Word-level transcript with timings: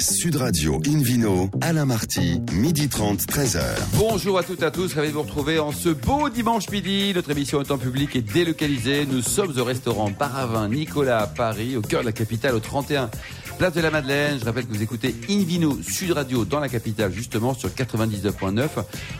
Sud 0.00 0.36
Radio 0.36 0.80
Invino, 0.86 1.50
Alain 1.60 1.84
Marty, 1.84 2.40
midi 2.52 2.88
30, 2.88 3.20
13h. 3.22 3.60
Bonjour 3.94 4.38
à 4.38 4.44
toutes 4.44 4.62
et 4.62 4.66
à 4.66 4.70
tous, 4.70 4.94
ravi 4.94 5.08
de 5.08 5.12
vous 5.12 5.22
retrouver 5.22 5.58
en 5.58 5.72
ce 5.72 5.88
beau 5.88 6.28
dimanche 6.28 6.70
midi. 6.70 7.12
Notre 7.14 7.30
émission 7.30 7.60
est 7.60 7.70
en 7.72 7.78
public 7.78 8.14
et 8.14 8.22
délocalisée. 8.22 9.06
Nous 9.06 9.22
sommes 9.22 9.58
au 9.58 9.64
restaurant 9.64 10.12
Paravin 10.12 10.68
Nicolas 10.68 11.22
à 11.22 11.26
Paris, 11.26 11.76
au 11.76 11.82
cœur 11.82 12.02
de 12.02 12.06
la 12.06 12.12
capitale, 12.12 12.54
au 12.54 12.60
31 12.60 13.10
Place 13.58 13.74
de 13.74 13.80
la 13.80 13.90
Madeleine. 13.90 14.38
Je 14.38 14.44
rappelle 14.44 14.66
que 14.66 14.72
vous 14.72 14.84
écoutez 14.84 15.16
Invino 15.28 15.82
Sud 15.82 16.12
Radio 16.12 16.44
dans 16.44 16.60
la 16.60 16.68
capitale, 16.68 17.12
justement 17.12 17.54
sur 17.54 17.70
99.9. 17.70 18.68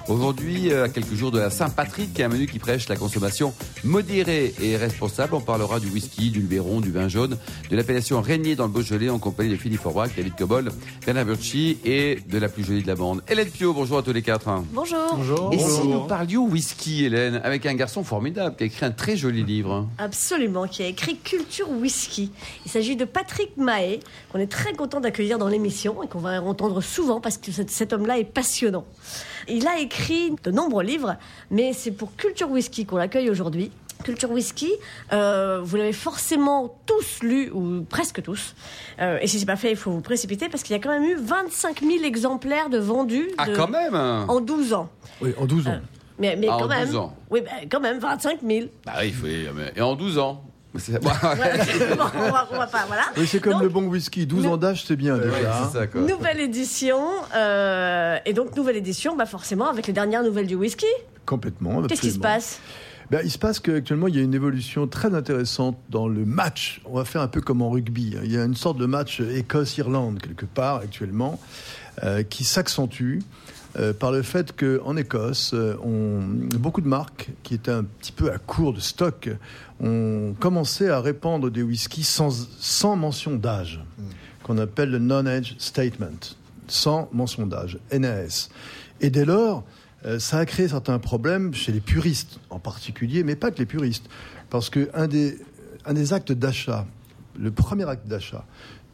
Aujourd'hui, 0.07 0.71
euh, 0.71 0.85
à 0.85 0.89
quelques 0.89 1.15
jours 1.15 1.33
de 1.33 1.41
la 1.41 1.51
Saint-Patrick, 1.51 2.21
un 2.21 2.29
menu 2.29 2.47
qui 2.47 2.61
prêche 2.61 2.89
la 2.89 2.95
consommation 2.95 3.53
modérée 3.83 4.55
et 4.63 4.77
responsable. 4.77 5.35
On 5.35 5.41
parlera 5.41 5.81
du 5.81 5.89
whisky, 5.89 6.31
du 6.31 6.39
Luberon, 6.39 6.81
du 6.81 6.93
vin 6.93 7.09
jaune, 7.09 7.37
de 7.69 7.77
l'appellation 7.77 8.21
Régnier 8.21 8.55
dans 8.55 8.67
le 8.67 8.71
Beaujolais 8.71 9.11
en 9.11 9.19
compagnie 9.19 9.51
de 9.51 9.57
Philippe 9.57 9.81
Forbach, 9.81 10.11
David 10.17 10.37
Cobol, 10.37 10.71
Bernard 11.05 11.25
Burchi 11.25 11.79
et 11.85 12.21
de 12.29 12.39
la 12.39 12.49
plus 12.49 12.63
jolie 12.63 12.83
de 12.83 12.87
la 12.87 12.95
bande, 12.95 13.23
Hélène 13.27 13.51
Pio. 13.51 13.75
Bonjour 13.75 13.99
à 13.99 14.03
tous 14.03 14.13
les 14.13 14.23
quatre. 14.23 14.49
Bonjour. 14.73 15.17
Bonjour. 15.17 15.51
Et 15.53 15.59
si 15.59 15.89
nous 15.89 16.07
parlions 16.07 16.47
whisky, 16.47 17.07
Hélène, 17.07 17.41
avec 17.43 17.67
un 17.67 17.75
garçon 17.75 18.05
formidable 18.05 18.55
qui 18.55 18.63
a 18.63 18.67
écrit 18.67 18.87
un 18.87 18.93
très 18.93 19.17
joli 19.17 19.43
livre. 19.43 19.89
Absolument, 19.99 20.69
qui 20.69 20.85
a 20.85 20.87
écrit 20.87 21.17
Culture 21.17 21.69
Whisky. 21.71 22.31
Il 22.67 22.71
s'agit 22.71 22.95
de 22.95 23.05
Patrick 23.05 23.57
Mahé, 23.57 23.99
qu'on 24.31 24.39
est 24.39 24.51
très 24.51 24.73
content 24.75 25.01
d'accueillir 25.01 25.39
dans 25.39 25.49
l'émission 25.49 26.03
et 26.03 26.09
qu'on 26.09 26.19
va 26.19 26.41
entendre 26.43 26.81
souvent 26.83 27.21
parce 27.21 27.39
que 27.39 27.51
cet, 27.53 27.71
cet 27.71 27.93
homme-là 27.93 28.19
est 28.19 28.25
passionnant. 28.25 28.85
Il 29.49 29.67
a 29.67 29.79
écrit 29.79 30.35
de 30.43 30.51
nombreux 30.51 30.85
livres, 30.85 31.17
mais 31.51 31.73
c'est 31.73 31.93
pour 31.93 32.15
Culture 32.17 32.51
Whisky 32.51 32.85
qu'on 32.87 32.97
l'accueille 32.97 33.31
aujourd'hui. 33.31 33.71
Culture 34.05 34.31
Whisky, 34.31 34.71
euh, 35.13 35.61
vous 35.65 35.77
l'avez 35.77 35.93
forcément 35.93 36.79
tous 36.87 37.21
lu, 37.23 37.51
ou 37.53 37.83
presque 37.83 38.23
tous. 38.23 38.55
Euh, 39.01 39.19
et 39.21 39.27
si 39.27 39.41
c'est 39.41 39.47
pas 39.47 39.57
fait, 39.57 39.71
il 39.73 39.77
faut 39.77 39.91
vous 39.91 40.01
précipiter 40.03 40.49
parce 40.49 40.63
qu'il 40.63 40.77
y 40.77 40.79
a 40.79 40.83
quand 40.83 40.91
même 40.91 41.03
eu 41.05 41.17
25 41.17 41.81
000 41.81 42.05
exemplaires 42.05 42.69
de 42.71 42.79
vendus 42.79 43.29
Ah, 43.39 43.47
de- 43.49 43.57
quand 43.57 43.67
même 43.69 43.97
en 43.97 44.41
12 44.41 44.73
ans. 44.73 44.89
Oui, 45.21 45.31
en 45.37 45.47
12 45.47 45.67
ans. 45.67 45.73
Euh, 45.73 45.79
Mais, 46.21 46.37
mais 46.37 46.47
Ah, 46.49 46.57
quand 46.61 46.67
en 46.67 46.69
même. 46.69 46.87
12 46.87 46.97
ans. 46.97 47.17
Oui, 47.31 47.41
ben, 47.41 47.69
quand 47.69 47.81
même, 47.81 47.99
25 47.99 48.39
000. 48.47 48.67
Bah 48.87 48.93
oui, 49.01 49.07
il 49.09 49.15
faut. 49.15 49.27
Et 49.27 49.81
en 49.81 49.97
12 49.97 50.19
ans. 50.19 50.45
C'est 50.77 51.03
Bon, 51.03 51.11
on, 51.11 52.31
va, 52.31 52.49
on 52.53 52.59
va 52.59 52.67
pas, 52.67 52.85
voilà. 52.87 53.03
oui, 53.17 53.27
c'est 53.27 53.41
comme 53.41 53.55
Donc, 53.55 53.63
le 53.63 53.69
bon 53.69 53.85
whisky. 53.87 54.27
12 54.27 54.45
nous- 54.45 54.51
ans 54.53 54.57
d'âge, 54.57 54.85
c'est 54.87 54.97
bien 54.97 55.17
déjà. 55.17 55.65
c'est 55.73 55.79
ça, 55.79 55.87
quoi. 55.87 56.03
Nouvelle 56.03 56.41
édition, 56.41 57.01
euh, 57.35 58.19
et 58.27 58.33
donc 58.35 58.55
nouvelle 58.57 58.77
édition, 58.77 59.17
bah 59.17 59.27
forcément 59.27 59.69
avec 59.69 59.87
les 59.87 59.93
dernières 59.93 60.23
nouvelles 60.23 60.47
du 60.47 60.55
whisky. 60.57 60.87
Complètement. 61.27 61.83
Qu'est-ce 61.83 62.01
qui 62.03 62.11
se 62.11 62.19
passe? 62.19 62.61
Ben, 63.11 63.21
Il 63.25 63.31
se 63.31 63.39
passe 63.39 63.59
qu'actuellement, 63.61 64.07
il 64.09 64.17
y 64.17 64.19
a 64.19 64.23
une 64.23 64.35
évolution 64.35 64.87
très 64.87 65.15
intéressante 65.15 65.79
dans 65.89 66.07
le 66.09 66.27
match. 66.27 66.83
On 66.85 66.97
va 66.99 67.07
faire 67.07 67.23
un 67.23 67.29
peu 67.29 67.41
comme 67.41 67.63
en 67.63 67.71
rugby. 67.71 68.15
hein. 68.17 68.21
Il 68.25 68.33
y 68.33 68.37
a 68.39 68.45
une 68.45 68.55
sorte 68.55 68.77
de 68.77 68.85
match 68.87 69.21
Écosse-Irlande, 69.21 70.19
quelque 70.21 70.45
part, 70.45 70.77
actuellement, 70.77 71.41
euh, 72.05 72.23
qui 72.23 72.45
s'accentue. 72.45 73.21
Euh, 73.77 73.93
par 73.93 74.13
le 74.13 74.23
fait 74.23 74.55
qu'en 74.57 74.97
Écosse, 74.97 75.53
euh, 75.53 75.77
on, 75.85 76.21
beaucoup 76.59 76.81
de 76.81 76.89
marques 76.89 77.29
qui 77.43 77.55
étaient 77.55 77.71
un 77.71 77.85
petit 77.85 78.13
peu 78.13 78.33
à 78.33 78.39
court 78.39 78.73
de 78.73 78.81
stock 78.81 79.29
ont 79.81 80.35
commencé 80.41 80.89
à 80.89 81.01
répandre 81.01 81.51
des 81.51 81.63
whiskies 81.63 82.03
sans, 82.03 82.49
sans 82.59 82.97
mention 82.97 83.37
d'âge, 83.37 83.81
qu'on 84.43 84.57
appelle 84.57 84.91
le 84.91 84.99
non-age 84.99 85.55
statement, 85.59 86.35
sans 86.67 87.11
mention 87.13 87.47
d'âge, 87.47 87.79
NAS. 87.93 88.49
Et 89.01 89.11
dès 89.11 89.27
lors, 89.27 89.65
euh, 90.07 90.19
ça 90.19 90.39
a 90.39 90.47
créé 90.47 90.69
certains 90.69 90.99
problèmes 90.99 91.53
chez 91.53 91.71
les 91.71 91.81
puristes 91.81 92.41
en 92.51 92.59
particulier, 92.59 93.23
mais 93.23 93.37
pas 93.37 93.51
que 93.51 93.59
les 93.59 93.67
puristes. 93.67 94.09
Parce 94.49 94.71
que 94.71 94.89
un 94.95 95.09
des, 95.09 95.39
un 95.85 95.93
des 95.93 96.15
actes 96.15 96.33
d'achat, 96.33 96.87
le 97.39 97.51
premier 97.51 97.89
acte 97.89 98.07
d'achat 98.09 98.45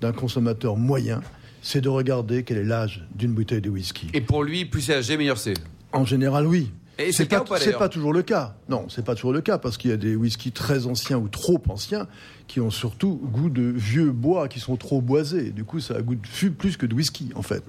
d'un 0.01 0.13
consommateur 0.13 0.77
moyen, 0.77 1.21
c'est 1.67 1.81
de 1.81 1.89
regarder 1.89 2.43
quel 2.45 2.59
est 2.59 2.65
l'âge 2.65 3.07
d'une 3.15 3.33
bouteille 3.33 3.63
de 3.63 3.71
whisky. 3.71 4.09
Et 4.13 4.21
pour 4.21 4.45
lui, 4.45 4.67
plus 4.67 4.83
c'est 4.83 4.95
âgé, 4.97 5.17
meilleur 5.17 5.39
c'est. 5.39 5.55
En 5.93 6.05
général, 6.05 6.47
oui. 6.47 6.71
Et 6.99 7.11
c'est 7.11 7.25
pas, 7.25 7.41
pas, 7.41 7.59
pas 7.59 7.89
toujours 7.89 8.13
le 8.13 8.23
cas. 8.23 8.55
Non, 8.69 8.87
c'est 8.89 9.05
pas 9.05 9.17
toujours 9.17 9.33
le 9.33 9.41
cas 9.41 9.59
parce 9.59 9.79
qu'il 9.79 9.91
y 9.91 9.95
a 9.95 9.97
des 9.97 10.15
whiskies 10.15 10.53
très 10.53 10.87
anciens 10.87 11.17
ou 11.19 11.27
trop 11.27 11.61
anciens 11.69 12.07
qui 12.47 12.61
ont 12.61 12.71
surtout 12.71 13.21
goût 13.33 13.49
de 13.51 13.63
vieux 13.63 14.13
bois 14.13 14.47
qui 14.47 14.61
sont 14.61 14.77
trop 14.77 15.01
boisés. 15.01 15.51
Du 15.51 15.65
coup, 15.65 15.81
ça 15.81 15.97
a 15.97 16.03
goût 16.03 16.15
de 16.15 16.25
fût 16.27 16.53
plus 16.53 16.77
que 16.77 16.87
de 16.87 16.95
whisky 16.95 17.31
en 17.35 17.43
fait. 17.43 17.65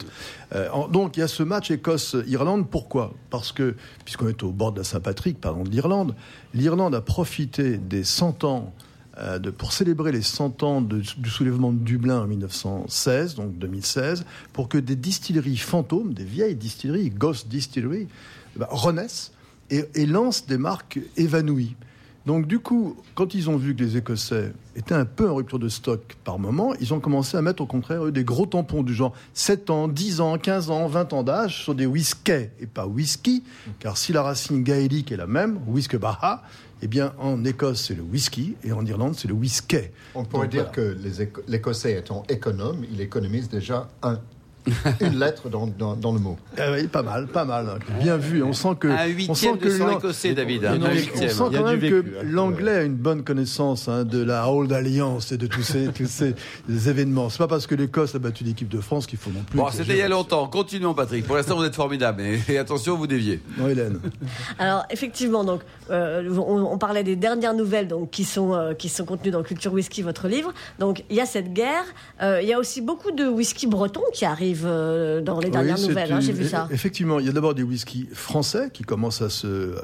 Euh, 0.53 0.69
en- 0.71 0.87
donc 0.89 1.17
il 1.17 1.21
y 1.21 1.23
a 1.23 1.27
ce 1.27 1.41
match 1.41 1.71
Écosse-Irlande. 1.71 2.69
Pourquoi? 2.69 3.13
Parce 3.31 3.51
que 3.51 3.75
puisqu'on 4.03 4.27
est 4.27 4.43
au 4.43 4.51
bord 4.51 4.73
de 4.73 4.79
la 4.79 4.83
Saint-Patrick, 4.83 5.39
pardon, 5.41 5.63
de 5.63 5.69
l'Irlande, 5.71 6.13
l'Irlande 6.53 6.93
a 6.93 7.01
profité 7.01 7.77
des 7.77 8.03
100 8.03 8.43
ans 8.43 8.73
euh, 9.17 9.39
pour 9.39 9.71
célébrer 9.71 10.11
les 10.11 10.21
100 10.21 10.63
ans 10.63 10.81
du 10.81 11.29
soulèvement 11.29 11.71
de 11.71 11.79
Dublin 11.79 12.21
en 12.21 12.27
1916, 12.27 13.35
donc 13.35 13.57
2016, 13.57 14.25
pour 14.51 14.67
que 14.67 14.77
des 14.77 14.95
distilleries 14.95 15.57
fantômes, 15.57 16.13
des 16.13 16.25
vieilles 16.25 16.55
distilleries, 16.55 17.09
Ghost 17.09 17.47
Distillery, 17.47 18.07
eh 18.55 18.59
ben, 18.59 18.67
renaissent 18.69 19.31
et, 19.69 19.85
et 19.95 20.05
lancent 20.05 20.45
des 20.45 20.57
marques 20.57 20.99
évanouies. 21.17 21.75
Donc 22.25 22.47
du 22.47 22.59
coup, 22.59 22.95
quand 23.13 23.35
ils 23.35 23.49
ont 23.49 23.57
vu 23.57 23.75
que 23.75 23.83
les 23.83 23.97
Écossais 23.97 24.51
étaient 24.75 24.95
un 24.95 25.05
peu 25.05 25.29
en 25.29 25.35
rupture 25.35 25.59
de 25.59 25.69
stock 25.69 26.15
par 26.23 26.39
moment, 26.39 26.73
ils 26.79 26.93
ont 26.93 26.99
commencé 26.99 27.37
à 27.37 27.41
mettre 27.43 27.61
au 27.61 27.67
contraire 27.67 28.05
eux, 28.05 28.11
des 28.11 28.23
gros 28.23 28.47
tampons 28.47 28.81
du 28.81 28.95
genre 28.95 29.13
7 29.33 29.69
ans, 29.69 29.87
10 29.87 30.21
ans, 30.21 30.37
15 30.39 30.71
ans, 30.71 30.87
20 30.87 31.13
ans 31.13 31.23
d'âge 31.23 31.63
sur 31.63 31.75
des 31.75 31.85
whiskies 31.85 32.49
et 32.59 32.65
pas 32.65 32.87
whisky, 32.87 33.43
car 33.79 33.97
si 33.97 34.11
la 34.11 34.23
racine 34.23 34.63
gaélique 34.63 35.11
est 35.11 35.17
la 35.17 35.27
même, 35.27 35.59
whisky 35.67 35.97
baha, 35.97 36.41
eh 36.81 36.87
bien 36.87 37.13
en 37.19 37.45
Écosse 37.45 37.85
c'est 37.87 37.95
le 37.95 38.01
whisky 38.01 38.55
et 38.63 38.71
en 38.71 38.83
Irlande 38.85 39.13
c'est 39.15 39.27
le 39.27 39.33
whisky. 39.35 39.77
On 40.15 40.25
pourrait 40.25 40.47
Donc, 40.47 40.51
dire 40.51 40.71
voilà. 40.73 40.93
que 40.93 41.41
l'Écossais 41.47 41.93
étant 41.93 42.23
économe, 42.27 42.83
il 42.91 43.01
économise 43.01 43.49
déjà 43.49 43.87
un, 44.01 44.19
une 45.01 45.19
lettre 45.19 45.49
dans, 45.49 45.67
dans- 45.67 45.95
dans 45.95 46.11
le 46.11 46.19
mot. 46.19 46.37
Ah 46.57 46.71
oui, 46.73 46.87
pas 46.87 47.03
mal, 47.03 47.27
pas 47.27 47.45
mal. 47.45 47.67
hein. 47.69 47.79
Bien 48.01 48.17
vu. 48.17 48.41
On 48.43 48.53
sent 48.53 48.75
que 48.79 48.87
Un 48.87 49.05
on 49.05 49.07
huitième 49.07 49.35
sent 49.59 49.65
de 49.65 49.69
sang 49.69 49.87
l'an- 49.87 49.97
écossais, 49.99 50.33
David. 50.33 50.65
on 50.65 50.83
Un 50.83 50.89
sent 50.95 50.95
huitième. 50.95 51.31
quand 51.37 51.63
même 51.63 51.79
que 51.79 51.99
hein. 52.01 52.23
l'anglais 52.23 52.75
a 52.75 52.83
une 52.83 52.95
bonne 52.95 53.23
connaissance 53.23 53.87
hein, 53.87 54.03
de 54.03 54.23
la 54.23 54.49
Old 54.49 54.71
Alliance 54.73 55.31
et 55.31 55.37
de 55.37 55.47
tous 55.47 55.61
ces, 55.63 55.87
tous 55.87 56.07
ces 56.07 56.33
événements. 56.89 57.29
C'est 57.29 57.37
pas 57.37 57.47
parce 57.47 57.67
que 57.67 57.75
l'Écosse 57.75 58.15
a 58.15 58.19
battu 58.19 58.43
l'équipe 58.43 58.69
de 58.69 58.81
France 58.81 59.05
qu'il 59.07 59.19
faut 59.19 59.29
non 59.31 59.43
plus. 59.43 59.57
Bon, 59.57 59.67
c'était 59.71 59.93
il 59.93 59.97
y 59.99 60.01
a 60.01 60.09
longtemps. 60.09 60.47
Continuons, 60.47 60.93
Patrick. 60.93 61.25
Pour 61.27 61.35
l'instant, 61.35 61.55
vous 61.57 61.63
êtes 61.63 61.75
formidable. 61.75 62.23
Et, 62.49 62.57
attention, 62.57 62.95
vous 62.97 63.07
déviez. 63.07 63.41
Non, 63.57 63.67
Hélène. 63.67 63.99
Alors 64.59 64.83
effectivement, 64.89 65.43
donc 65.43 65.61
euh, 65.91 66.27
on, 66.37 66.61
on 66.63 66.77
parlait 66.77 67.03
des 67.03 67.15
dernières 67.15 67.53
nouvelles 67.53 67.87
donc 67.87 68.09
qui 68.09 68.23
sont 68.23 68.53
euh, 68.53 68.73
qui 68.73 68.89
sont 68.89 69.05
contenues 69.05 69.31
dans 69.31 69.43
Culture 69.43 69.73
Whisky, 69.73 70.01
votre 70.01 70.27
livre. 70.27 70.53
Donc 70.79 71.03
il 71.09 71.15
y 71.15 71.21
a 71.21 71.25
cette 71.25 71.53
guerre. 71.53 71.83
Euh, 72.21 72.39
il 72.41 72.47
y 72.47 72.53
a 72.53 72.59
aussi 72.59 72.81
beaucoup 72.81 73.11
de 73.11 73.25
whisky 73.27 73.67
breton 73.67 74.01
qui 74.13 74.25
arrivent 74.25 74.54
euh, 74.65 75.21
dans 75.21 75.39
les 75.39 75.49
dernières 75.49 75.77
Oui, 75.79 75.87
nouvelles. 75.89 76.11
hein, 76.11 76.19
J'ai 76.21 76.33
vu 76.33 76.45
ça. 76.47 76.67
Effectivement, 76.71 77.19
il 77.19 77.25
y 77.25 77.29
a 77.29 77.31
d'abord 77.31 77.53
des 77.55 77.63
whiskies 77.63 78.07
français 78.13 78.69
qui 78.71 78.83
commencent 78.83 79.21
à, 79.21 79.29
se, 79.29 79.75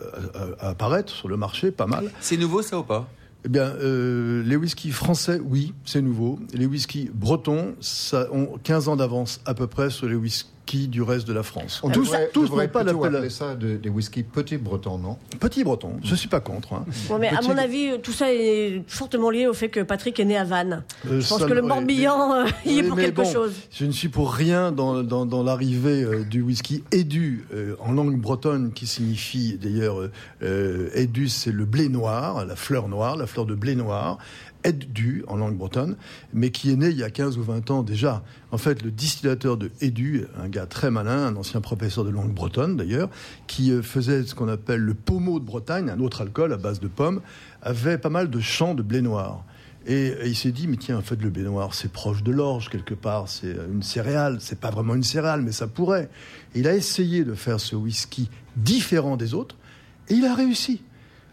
à, 0.60 0.66
à 0.68 0.70
apparaître 0.70 1.12
sur 1.14 1.28
le 1.28 1.38
marché, 1.38 1.72
pas 1.72 1.88
mal. 1.88 2.12
C'est 2.22 2.38
nouveau, 2.38 2.62
ça 2.62 2.80
ou 2.80 2.84
pas? 2.84 3.10
Eh 3.44 3.50
bien, 3.50 3.64
euh, 3.82 4.44
les 4.46 4.56
whiskies 4.56 4.92
français, 4.92 5.42
oui, 5.44 5.74
c'est 5.84 6.02
nouveau. 6.02 6.38
Les 6.54 6.68
whiskies 6.68 7.10
bretons, 7.14 7.74
ça 7.80 8.28
ont 8.32 8.60
15 8.64 8.88
ans 8.88 8.96
d'avance 8.96 9.42
à 9.46 9.56
peu 9.56 9.66
près 9.66 9.90
sur 9.90 10.08
les 10.08 10.16
whiskies 10.16 10.48
du 10.88 11.02
reste 11.02 11.28
de 11.28 11.34
la 11.34 11.44
France. 11.44 11.80
On 11.84 11.90
tous 11.90 12.02
devrait, 12.06 12.30
tous 12.34 12.44
devrait 12.44 12.68
pas 12.68 12.84
plutôt 12.84 12.98
l'appel- 13.04 13.16
appeler 13.18 13.30
ça 13.30 13.56
de- 13.56 13.78
des 13.78 13.90
whisky 13.90 14.24
petits 14.24 14.58
bretons, 14.58 14.98
non? 14.98 15.18
Petit 15.40 15.64
breton, 15.64 15.94
je 16.04 16.16
suis 16.16 16.28
pas 16.30 16.40
contre. 16.40 16.74
hein. 16.74 16.86
Bon, 17.10 17.18
mais 17.20 17.28
à 17.30 17.38
Petit- 17.38 17.48
mon 17.50 17.58
avis, 17.58 17.92
tout 18.02 18.12
ça 18.12 18.32
est 18.34 18.84
fortement 18.88 19.30
lié 19.30 19.48
au 19.48 19.54
fait 19.54 19.70
que 19.70 19.80
Patrick 19.82 20.20
est 20.20 20.26
né 20.26 20.38
à 20.38 20.44
Vannes. 20.44 20.84
Euh, 21.08 21.20
Je 21.22 21.28
pense 21.28 21.44
que 21.46 21.54
le 21.54 21.62
Morbihan 21.62 22.34
euh, 22.34 22.46
y 22.66 22.80
est 22.80 22.84
pour 22.84 22.96
mais 22.96 23.06
quelque 23.06 23.22
bon, 23.22 23.32
chose. 23.32 23.54
Je 23.72 23.86
ne 23.86 23.92
suis 23.92 24.10
pour 24.10 24.34
rien 24.34 24.72
dans, 24.72 25.04
dans, 25.04 25.26
dans 25.26 25.44
l'arrivée 25.44 26.04
euh, 26.04 26.24
du 26.24 26.42
whisky 26.42 26.84
édu 26.92 27.46
euh, 27.54 27.76
en 27.80 27.92
langue 27.92 28.20
bretonne, 28.20 28.72
qui 28.74 28.88
signifie 28.88 29.58
d'ailleurs 29.62 30.10
édu, 30.96 31.30
c'est 31.30 31.52
le 31.52 31.66
blé 31.66 31.90
noir, 31.90 32.46
la 32.46 32.56
fleur 32.56 32.88
noire, 32.88 33.16
la 33.16 33.28
fleur 33.28 33.46
de 33.46 33.56
blé 33.56 33.76
noir. 33.76 34.18
Edu 34.64 35.24
en 35.28 35.38
langue 35.38 35.58
bretonne, 35.58 35.96
mais 36.34 36.52
qui 36.52 36.72
est 36.72 36.76
né 36.76 36.90
il 36.90 36.98
y 36.98 37.04
a 37.04 37.10
15 37.10 37.38
ou 37.38 37.44
20 37.44 37.72
ans 37.72 37.84
déjà. 37.84 38.24
En 38.52 38.58
fait, 38.58 38.84
le 38.84 38.92
distillateur 38.92 39.58
de 39.58 39.72
Edu, 39.82 40.26
un 40.42 40.50
gars 40.50 40.66
très 40.66 40.92
malin, 40.92 41.28
un 41.28 41.36
ancien 41.36 41.62
professeur 41.62 42.04
de 42.04 42.10
langue 42.10 42.34
bretonne 42.34 42.78
d'ailleurs, 42.78 43.10
qui 43.48 43.72
euh, 43.72 43.82
faisait 43.82 44.24
ce 44.24 44.36
qu'on 44.36 44.48
appelle 44.48 44.82
le 44.82 44.94
pommeau 44.94 45.40
de 45.40 45.46
Bretagne, 45.46 45.90
un 45.90 46.00
autre 46.00 46.22
alcool 46.22 46.54
à 46.54 46.58
base 46.58 46.80
de 46.80 46.88
pommes, 46.88 47.22
avait 47.62 47.98
pas 47.98 48.10
mal 48.10 48.30
de 48.30 48.40
champs 48.40 48.74
de 48.74 48.82
blé 48.82 49.02
noir. 49.02 49.44
Et, 49.88 50.14
il 50.26 50.36
s'est 50.36 50.52
dit, 50.52 50.68
mais 50.68 50.78
tiens, 50.78 50.98
en 50.98 51.02
fait, 51.02 51.22
le 51.22 51.30
blé 51.30 51.44
noir, 51.44 51.74
c'est 51.74 51.92
proche 51.92 52.22
de 52.22 52.32
l'orge 52.32 52.70
quelque 52.70 52.94
part, 52.94 53.28
c'est 53.28 53.56
une 53.72 53.82
céréale, 53.82 54.38
c'est 54.40 54.60
pas 54.60 54.70
vraiment 54.70 54.94
une 54.94 55.04
céréale, 55.04 55.42
mais 55.42 55.52
ça 55.52 55.68
pourrait. 55.68 56.10
Et 56.54 56.60
il 56.60 56.68
a 56.68 56.76
essayé 56.76 57.24
de 57.24 57.34
faire 57.34 57.60
ce 57.60 57.76
whisky 57.76 58.30
différent 58.56 59.18
des 59.18 59.34
autres, 59.34 59.56
et 60.10 60.14
il 60.14 60.26
a 60.26 60.36
réussi. 60.36 60.82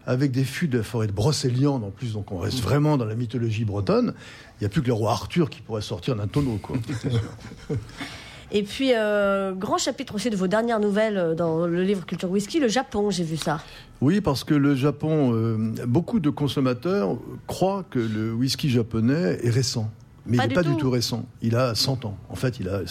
Avec 0.05 0.31
des 0.31 0.43
fûts 0.43 0.67
de 0.67 0.77
la 0.79 0.83
forêt 0.83 1.07
de 1.07 1.11
Brocéliande 1.11 1.83
en 1.83 1.91
plus, 1.91 2.13
donc 2.13 2.31
on 2.31 2.37
reste 2.39 2.61
vraiment 2.61 2.97
dans 2.97 3.05
la 3.05 3.15
mythologie 3.15 3.65
bretonne. 3.65 4.13
Il 4.59 4.63
n'y 4.63 4.65
a 4.65 4.69
plus 4.69 4.81
que 4.81 4.87
le 4.87 4.93
roi 4.93 5.11
Arthur 5.11 5.49
qui 5.49 5.61
pourrait 5.61 5.81
sortir 5.83 6.15
d'un 6.15 6.27
tonneau, 6.27 6.57
quoi. 6.61 6.77
Et 8.51 8.63
puis, 8.63 8.93
euh, 8.95 9.53
grand 9.53 9.77
chapitre 9.77 10.15
aussi 10.15 10.31
de 10.31 10.35
vos 10.35 10.47
dernières 10.47 10.79
nouvelles 10.79 11.17
euh, 11.17 11.35
dans 11.35 11.67
le 11.67 11.83
livre 11.83 12.03
Culture 12.07 12.31
Whisky, 12.31 12.59
le 12.59 12.67
Japon, 12.67 13.11
j'ai 13.11 13.23
vu 13.23 13.37
ça. 13.37 13.61
Oui, 14.01 14.21
parce 14.21 14.43
que 14.43 14.55
le 14.55 14.73
Japon, 14.73 15.33
euh, 15.35 15.55
beaucoup 15.85 16.19
de 16.19 16.31
consommateurs 16.31 17.15
croient 17.45 17.85
que 17.91 17.99
le 17.99 18.33
whisky 18.33 18.67
japonais 18.69 19.37
est 19.43 19.51
récent. 19.51 19.91
Mais 20.25 20.37
Pas 20.37 20.45
il 20.45 20.49
n'est 20.49 20.55
pas 20.55 20.63
tout. 20.63 20.71
du 20.71 20.77
tout 20.77 20.89
récent. 20.89 21.25
Il 21.43 21.55
a 21.55 21.75
100 21.75 22.05
ans. 22.05 22.17
En 22.29 22.35
fait, 22.35 22.59
il, 22.59 22.69
a, 22.69 22.77
un- 22.77 22.83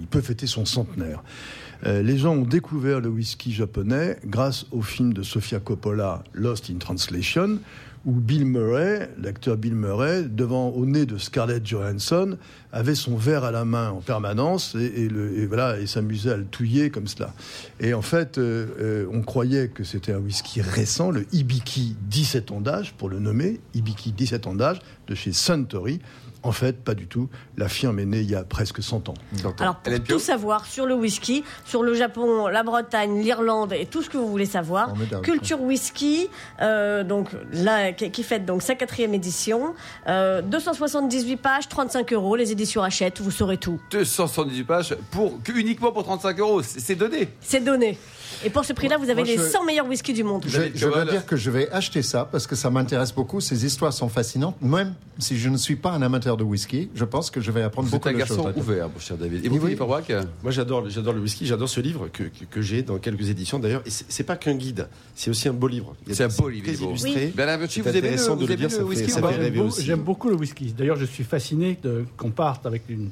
il 0.00 0.06
peut 0.06 0.20
fêter 0.20 0.46
son 0.46 0.66
centenaire. 0.66 1.22
Euh, 1.84 2.02
les 2.02 2.18
gens 2.18 2.34
ont 2.34 2.46
découvert 2.46 3.00
le 3.00 3.08
whisky 3.08 3.52
japonais 3.52 4.18
grâce 4.24 4.66
au 4.70 4.82
film 4.82 5.12
de 5.12 5.22
Sofia 5.22 5.60
Coppola, 5.60 6.24
Lost 6.32 6.70
in 6.70 6.78
Translation, 6.78 7.58
où 8.06 8.12
Bill 8.12 8.46
Murray, 8.46 9.10
l'acteur 9.20 9.56
Bill 9.56 9.74
Murray, 9.74 10.22
devant 10.22 10.68
au 10.68 10.86
nez 10.86 11.06
de 11.06 11.18
Scarlett 11.18 11.66
Johansson, 11.66 12.38
avait 12.72 12.94
son 12.94 13.16
verre 13.16 13.42
à 13.42 13.50
la 13.50 13.64
main 13.64 13.90
en 13.90 14.00
permanence 14.00 14.76
et, 14.76 15.08
voilà 15.48 15.84
s'amusait 15.86 16.30
à 16.30 16.36
le 16.36 16.44
touiller 16.44 16.90
comme 16.90 17.08
cela. 17.08 17.34
Et 17.80 17.94
en 17.94 18.02
fait, 18.02 18.38
euh, 18.38 18.66
euh, 18.80 19.06
on 19.12 19.22
croyait 19.22 19.68
que 19.68 19.82
c'était 19.82 20.12
un 20.12 20.18
whisky 20.18 20.60
récent, 20.60 21.10
le 21.10 21.26
Ibiki 21.32 21.96
17 22.02 22.52
ans 22.52 22.60
d'âge, 22.60 22.94
pour 22.96 23.08
le 23.08 23.18
nommer, 23.18 23.60
Ibiki 23.74 24.12
17 24.12 24.46
ans 24.46 24.54
d'âge, 24.54 24.78
de 25.08 25.14
chez 25.16 25.32
Suntory. 25.32 26.00
En 26.46 26.52
fait, 26.52 26.82
pas 26.84 26.94
du 26.94 27.06
tout. 27.08 27.28
La 27.56 27.68
firme 27.68 27.98
est 27.98 28.04
née 28.04 28.20
il 28.20 28.30
y 28.30 28.34
a 28.36 28.44
presque 28.44 28.82
100 28.82 29.08
ans. 29.08 29.14
Alors, 29.58 29.76
pour 29.76 29.92
tout 30.04 30.18
savoir 30.20 30.64
sur 30.64 30.86
le 30.86 30.94
whisky, 30.94 31.42
sur 31.64 31.82
le 31.82 31.94
Japon, 31.94 32.46
la 32.46 32.62
Bretagne, 32.62 33.20
l'Irlande 33.20 33.72
et 33.72 33.86
tout 33.86 34.02
ce 34.02 34.08
que 34.10 34.16
vous 34.16 34.28
voulez 34.28 34.46
savoir. 34.46 34.94
Culture 35.22 35.60
Whisky, 35.60 36.28
euh, 36.62 37.02
donc 37.02 37.30
là, 37.52 37.92
qui, 37.92 38.22
fête 38.22 38.44
donc 38.46 38.62
sa 38.62 38.74
quatrième 38.76 39.12
édition, 39.14 39.74
euh, 40.08 40.40
278 40.42 41.36
pages, 41.36 41.68
35 41.68 42.12
euros, 42.12 42.36
les 42.36 42.52
éditions 42.52 42.82
achètent, 42.82 43.20
vous 43.20 43.30
saurez 43.30 43.56
tout. 43.56 43.80
278 43.90 44.64
pages 44.64 44.96
pour, 45.10 45.42
que- 45.42 45.52
uniquement 45.52 45.90
pour 45.92 46.04
35 46.04 46.38
euros. 46.38 46.62
C'est 46.62 46.94
donné. 46.94 47.28
C'est 47.40 47.60
donné. 47.64 47.98
Et 48.44 48.50
pour 48.50 48.64
ce 48.64 48.72
prix-là, 48.72 48.98
vous 48.98 49.04
avez 49.10 49.22
Moi, 49.22 49.24
les 49.24 49.38
je- 49.38 49.42
100 49.42 49.64
meilleurs 49.64 49.86
whiskies 49.88 50.12
du 50.12 50.22
monde. 50.24 50.44
Je, 50.46 50.60
je 50.74 50.86
dois 50.86 51.04
dire 51.04 51.24
que 51.26 51.36
je 51.36 51.50
vais 51.50 51.70
acheter 51.70 52.02
ça 52.02 52.28
parce 52.30 52.46
que 52.46 52.54
ça 52.54 52.70
m'intéresse 52.70 53.12
beaucoup. 53.12 53.40
Ces 53.40 53.64
histoires 53.64 53.92
sont 53.92 54.08
fascinantes. 54.08 54.56
Même 54.60 54.94
si 55.18 55.38
je 55.38 55.48
ne 55.48 55.56
suis 55.56 55.76
pas 55.76 55.90
un 55.90 56.02
amateur 56.02 56.35
de 56.36 56.44
whisky, 56.44 56.90
je 56.94 57.04
pense 57.04 57.30
que 57.30 57.40
je 57.40 57.50
vais 57.50 57.62
apprendre 57.62 57.88
Vous 57.88 57.94
êtes 57.94 58.02
beaucoup 58.02 58.08
un 58.14 58.18
de 58.18 58.18
choses. 58.24 58.28
garçon 58.36 58.46
là-dedans. 58.46 58.60
ouvert, 58.62 58.88
mon 58.88 58.98
cher 58.98 59.16
David. 59.16 59.44
Et 59.44 59.48
vous. 59.48 59.60
Philippe 59.60 59.80
Aubrac 59.80 60.10
Moi, 60.42 60.52
j'adore, 60.52 60.88
j'adore 60.88 61.14
le 61.14 61.20
whisky, 61.20 61.46
j'adore 61.46 61.68
ce 61.68 61.80
livre 61.80 62.08
que, 62.12 62.24
que, 62.24 62.44
que 62.50 62.62
j'ai 62.62 62.82
dans 62.82 62.98
quelques 62.98 63.28
éditions 63.28 63.58
d'ailleurs. 63.58 63.82
Et 63.86 63.90
c'est 63.90 64.24
pas 64.24 64.36
qu'un 64.36 64.54
guide, 64.54 64.88
c'est 65.14 65.30
aussi 65.30 65.48
un 65.48 65.52
beau 65.52 65.68
livre. 65.68 65.94
C'est 66.10 66.24
un 66.24 66.28
beau 66.28 66.48
livre, 66.48 66.68
illustré. 66.68 67.32
Bernard 67.34 67.60
C'est 67.68 67.80
vous 67.80 67.88
aimez 67.88 68.00
le, 68.00 68.06
intéressant 68.06 68.34
vous 68.36 68.42
de 68.42 68.46
le 68.46 68.52
aimez 68.54 68.68
lire, 68.68 68.78
le 68.78 68.84
whisky 68.84 69.84
J'aime 69.84 70.00
beaucoup 70.02 70.28
le 70.28 70.36
whisky. 70.36 70.72
D'ailleurs, 70.76 70.96
je 70.96 71.04
suis 71.04 71.24
fasciné 71.24 71.78
qu'on 72.16 72.30
parte 72.30 72.66
avec 72.66 72.82
une, 72.88 73.10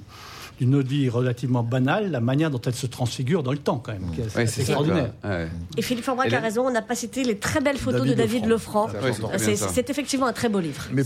une 0.61 0.75
eau 0.75 0.83
de 0.83 0.89
vie 0.89 1.09
relativement 1.09 1.63
banale, 1.63 2.11
la 2.11 2.21
manière 2.21 2.51
dont 2.51 2.61
elle 2.65 2.75
se 2.75 2.87
transfigure 2.87 3.43
dans 3.43 3.51
le 3.53 3.59
temps, 3.59 3.79
quand 3.79 3.93
même, 3.93 4.05
Ouais, 4.37 4.47
c'est 4.47 4.61
extraordinaire. 4.61 5.13
Ouais. 5.25 5.49
Et 5.77 5.83
Philippe 5.83 6.05
Forbrac 6.05 6.33
a 6.33 6.41
raison, 6.41 6.67
on 6.67 6.71
n'a 6.71 6.83
pas 6.83 6.95
cité 6.95 7.25
les 7.25 7.39
très 7.39 7.61
belles 7.61 7.77
photos 7.79 8.01
David 8.03 8.13
de 8.15 8.19
David 8.23 8.47
Lefranc. 8.47 8.89
C'est 9.73 9.91
effectivement 9.91 10.27
un 10.27 10.33
très 10.33 10.49
beau 10.49 10.61
livre. 10.61 10.83
Mais 10.93 11.03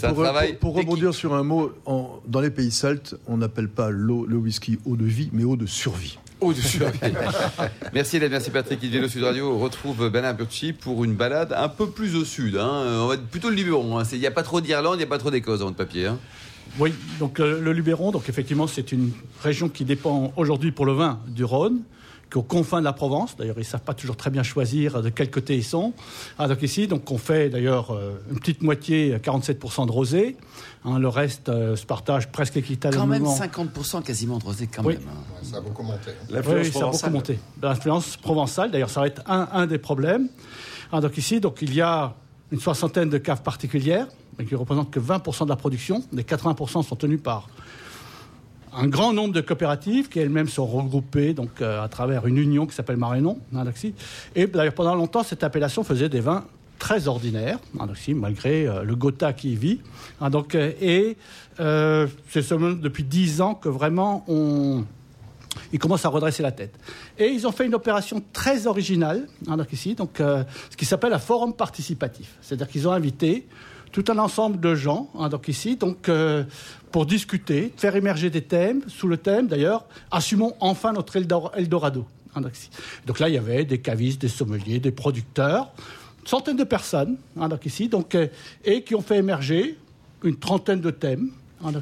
pour, 0.60 0.74
rebondir 0.74 1.14
sur 1.14 1.34
un 1.34 1.42
mot, 1.42 1.72
en- 1.86 2.20
dans 2.26 2.40
les 2.40 2.50
pays 2.50 2.70
celtes, 2.70 3.16
on 3.26 3.38
n'appelle 3.38 3.68
pas 3.68 3.90
l'eau, 3.90 4.26
le 4.26 4.36
whisky 4.36 4.78
eau 4.84 4.96
de 4.96 5.04
vie, 5.04 5.30
mais 5.32 5.44
eau 5.44 5.56
de 5.56 5.66
survie. 5.66 6.18
Merci 7.94 8.16
Hélène, 8.16 8.30
merci 8.30 8.50
Patrick. 8.50 8.78
Il 8.82 8.90
vient 8.90 9.02
au 9.02 9.08
Sud 9.08 9.24
Radio. 9.24 9.50
On 9.52 9.58
retrouve 9.58 10.08
Bernard 10.08 10.34
Burchi 10.34 10.72
pour 10.72 11.02
une 11.04 11.14
balade 11.14 11.52
un 11.56 11.68
peu 11.68 11.88
plus 11.88 12.14
au 12.14 12.24
sud. 12.24 12.56
hein. 12.56 12.84
On 13.02 13.06
va 13.08 13.14
être 13.14 13.26
plutôt 13.26 13.50
le 13.50 13.56
Luberon. 13.56 13.98
hein. 13.98 14.04
Il 14.12 14.20
n'y 14.20 14.26
a 14.26 14.30
pas 14.30 14.42
trop 14.44 14.60
d'Irlande, 14.60 14.94
il 14.94 14.98
n'y 14.98 15.02
a 15.04 15.08
pas 15.08 15.18
trop 15.18 15.30
d'Écosse 15.32 15.58
dans 15.60 15.64
votre 15.66 15.76
papier. 15.76 16.06
hein. 16.06 16.18
Oui, 16.78 16.92
donc 17.18 17.40
euh, 17.40 17.60
le 17.60 17.72
Luberon, 17.72 18.10
donc 18.12 18.28
effectivement, 18.28 18.66
c'est 18.66 18.92
une 18.92 19.10
région 19.42 19.68
qui 19.68 19.84
dépend 19.84 20.32
aujourd'hui 20.36 20.70
pour 20.72 20.86
le 20.86 20.92
vin 20.92 21.20
du 21.28 21.44
Rhône, 21.44 21.80
qui 22.30 22.34
est 22.34 22.36
aux 22.36 22.42
confins 22.42 22.78
de 22.80 22.84
la 22.84 22.92
Provence. 22.92 23.36
D'ailleurs, 23.36 23.56
ils 23.56 23.60
ne 23.60 23.64
savent 23.64 23.80
pas 23.82 23.94
toujours 23.94 24.16
très 24.16 24.30
bien 24.30 24.42
choisir 24.42 25.02
de 25.02 25.08
quel 25.08 25.30
côté 25.30 25.56
ils 25.56 25.64
sont. 25.64 25.92
Ah, 26.38 26.46
donc 26.46 26.62
ici, 26.62 26.86
donc 26.86 27.10
on 27.10 27.18
fait 27.18 27.48
d'ailleurs 27.48 27.90
euh, 27.92 28.20
une 28.30 28.38
petite 28.38 28.62
moitié, 28.62 29.14
euh, 29.14 29.18
47% 29.18 29.86
de 29.86 29.92
rosé. 29.92 30.36
Hein, 30.84 30.98
le 30.98 31.08
reste 31.08 31.48
euh, 31.48 31.74
se 31.74 31.86
partage 31.86 32.28
presque 32.30 32.54
Quand 32.54 32.60
même 32.60 32.64
équitablement. 33.24 33.34
50% 33.34 34.02
quasiment 34.04 34.38
de 34.38 34.44
rosé 34.44 34.66
quand 34.68 34.84
Oui. 34.84 34.94
même. 34.94 35.02
hein. 35.08 35.38
Ça 35.42 35.56
a 35.56 35.60
beaucoup 35.60 35.82
monté. 35.82 36.10
hein. 36.10 36.24
Oui, 36.28 36.34
L'influence 36.34 36.66
oui, 36.66 36.72
ça 36.72 36.78
a 36.78 36.82
beaucoup 36.82 36.98
provençale. 36.98 37.12
monté. 37.12 37.38
L'influence 37.62 38.16
provençale, 38.18 38.70
d'ailleurs, 38.70 38.90
ça 38.90 39.00
va 39.00 39.06
être 39.06 39.22
un, 39.26 39.48
un 39.52 39.66
des 39.66 39.78
problèmes. 39.78 40.28
Ah, 40.92 41.00
donc 41.00 41.16
ici, 41.18 41.40
donc, 41.40 41.58
il 41.62 41.74
y 41.74 41.80
a 41.80 42.14
une 42.50 42.60
soixantaine 42.60 43.10
de 43.10 43.18
caves 43.18 43.42
particulières, 43.42 44.06
mais 44.38 44.44
qui 44.44 44.54
ne 44.54 44.58
représentent 44.58 44.90
que 44.90 45.00
20% 45.00 45.44
de 45.44 45.48
la 45.48 45.56
production. 45.56 46.02
Les 46.12 46.22
80% 46.22 46.82
sont 46.82 46.96
tenus 46.96 47.20
par 47.20 47.48
un 48.74 48.86
grand 48.86 49.12
nombre 49.12 49.34
de 49.34 49.40
coopératives 49.40 50.08
qui 50.08 50.18
elles-mêmes 50.18 50.48
sont 50.48 50.66
regroupées 50.66 51.34
donc, 51.34 51.60
euh, 51.60 51.82
à 51.82 51.88
travers 51.88 52.26
une 52.26 52.38
union 52.38 52.66
qui 52.66 52.74
s'appelle 52.74 52.96
Marénon. 52.96 53.38
hein. 53.54 53.64
Et 54.34 54.46
d'ailleurs, 54.46 54.74
pendant 54.74 54.94
longtemps, 54.94 55.22
cette 55.22 55.42
appellation 55.42 55.84
faisait 55.84 56.08
des 56.08 56.20
vins 56.20 56.44
très 56.78 57.08
ordinaires, 57.08 57.58
hein, 57.80 57.86
malgré 58.14 58.66
euh, 58.66 58.84
le 58.84 58.94
Gotha 58.94 59.32
qui 59.32 59.52
y 59.52 59.56
vit. 59.56 59.80
Hein, 60.20 60.30
euh, 60.54 60.72
et 60.80 61.16
c'est 62.28 62.42
seulement 62.42 62.70
depuis 62.70 63.02
10 63.02 63.40
ans 63.40 63.54
que 63.54 63.68
vraiment 63.68 64.24
on, 64.28 64.84
ils 65.72 65.78
commencent 65.78 66.04
à 66.04 66.08
redresser 66.08 66.42
la 66.42 66.52
tête. 66.52 66.74
Et 67.18 67.26
ils 67.28 67.46
ont 67.46 67.52
fait 67.52 67.66
une 67.66 67.74
opération 67.74 68.22
très 68.32 68.66
originale, 68.66 69.26
hein, 69.46 69.56
donc 69.56 69.72
ici, 69.72 69.94
donc, 69.94 70.20
euh, 70.20 70.44
ce 70.70 70.76
qui 70.76 70.84
s'appelle 70.84 71.12
un 71.12 71.18
forum 71.18 71.52
participatif. 71.54 72.36
C'est-à-dire 72.40 72.68
qu'ils 72.68 72.86
ont 72.88 72.92
invité 72.92 73.46
tout 73.92 74.04
un 74.08 74.18
ensemble 74.18 74.60
de 74.60 74.74
gens, 74.74 75.10
donc 75.30 75.48
ici, 75.48 75.76
donc, 75.76 76.08
euh, 76.08 76.44
pour 76.92 77.06
discuter, 77.06 77.72
faire 77.76 77.96
émerger 77.96 78.28
des 78.28 78.42
thèmes, 78.42 78.82
sous 78.86 79.08
le 79.08 79.16
thème 79.16 79.46
d'ailleurs, 79.46 79.86
assumons 80.10 80.54
enfin 80.60 80.92
notre 80.92 81.16
Eldor- 81.16 81.52
Eldorado. 81.56 82.06
hein, 82.34 82.42
donc. 82.42 82.52
Donc 83.06 83.18
là, 83.18 83.28
il 83.28 83.34
y 83.34 83.38
avait 83.38 83.64
des 83.64 83.78
cavistes, 83.78 84.20
des 84.20 84.28
sommeliers, 84.28 84.78
des 84.78 84.92
producteurs, 84.92 85.72
une 86.20 86.26
centaine 86.26 86.56
de 86.56 86.64
personnes, 86.64 87.16
donc 87.36 87.64
ici, 87.64 87.88
donc, 87.88 88.14
euh, 88.14 88.26
et 88.64 88.82
qui 88.84 88.94
ont 88.94 89.00
fait 89.00 89.16
émerger 89.16 89.78
une 90.22 90.36
trentaine 90.36 90.80
de 90.82 90.90
thèmes. 90.90 91.30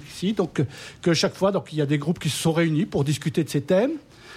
Ici, 0.08 0.32
donc, 0.32 0.62
que 1.02 1.14
chaque 1.14 1.34
fois, 1.34 1.52
donc, 1.52 1.72
il 1.72 1.78
y 1.78 1.82
a 1.82 1.86
des 1.86 1.98
groupes 1.98 2.18
qui 2.18 2.30
se 2.30 2.40
sont 2.40 2.52
réunis 2.52 2.86
pour 2.86 3.04
discuter 3.04 3.44
de 3.44 3.48
ces 3.48 3.62
thèmes. 3.62 3.92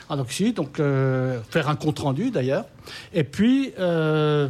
donc 0.10 0.32
ici, 0.32 0.54
donc, 0.54 0.80
euh, 0.80 1.40
faire 1.50 1.70
un 1.70 1.76
compte-rendu 1.76 2.32
d'ailleurs. 2.32 2.66
Et 3.14 3.24
puis, 3.24 3.74
euh, 3.80 4.50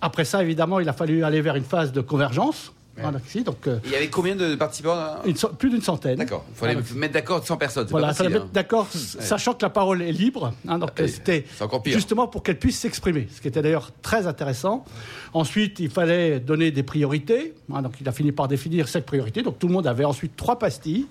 après 0.00 0.24
ça, 0.24 0.42
évidemment, 0.42 0.80
il 0.80 0.88
a 0.88 0.92
fallu 0.92 1.24
aller 1.24 1.40
vers 1.40 1.56
une 1.56 1.64
phase 1.64 1.92
de 1.92 2.00
convergence. 2.00 2.72
Hein, 3.02 3.42
donc, 3.44 3.66
euh, 3.66 3.78
Il 3.84 3.90
y 3.90 3.94
avait 3.96 4.08
combien 4.08 4.34
de 4.36 4.54
participants 4.54 4.96
une 5.24 5.36
cent- 5.36 5.48
plus 5.50 5.70
d'une 5.70 5.82
centaine. 5.82 6.16
D'accord. 6.18 6.44
Il 6.50 6.56
fallait 6.56 6.76
Ah, 6.78 6.94
mettre 6.94 7.12
d'accord 7.14 7.46
100 7.46 7.56
personnes. 7.56 7.86
voilà, 7.90 8.08
il 8.08 8.14
fallait 8.14 8.30
mettre 8.30 8.46
d'accord, 8.46 8.86
sachant 8.92 9.54
que 9.54 9.64
la 9.64 9.70
parole 9.70 10.02
est 10.02 10.12
libre. 10.12 10.52
hein, 10.66 10.78
donc, 10.78 10.90
Et 11.00 11.08
c'était 11.08 11.44
justement 11.86 12.26
pour 12.28 12.42
qu'elle 12.42 12.58
puisse 12.58 12.78
s'exprimer, 12.78 13.28
ce 13.34 13.40
qui 13.40 13.48
était 13.48 13.62
d'ailleurs 13.62 13.90
très 14.02 14.26
intéressant. 14.26 14.84
Ensuite, 15.32 15.80
il 15.80 15.90
fallait 15.90 16.40
donner 16.40 16.70
des 16.70 16.82
priorités. 16.82 17.54
hein, 17.72 17.82
donc, 17.82 17.94
il 18.00 18.08
a 18.08 18.12
fini 18.12 18.32
par 18.32 18.48
définir 18.48 18.88
cette 18.88 19.06
priorité. 19.06 19.42
Donc, 19.42 19.58
tout 19.58 19.68
le 19.68 19.72
monde 19.74 19.86
avait 19.86 20.04
ensuite 20.04 20.36
trois 20.36 20.58
pastilles. 20.58 21.06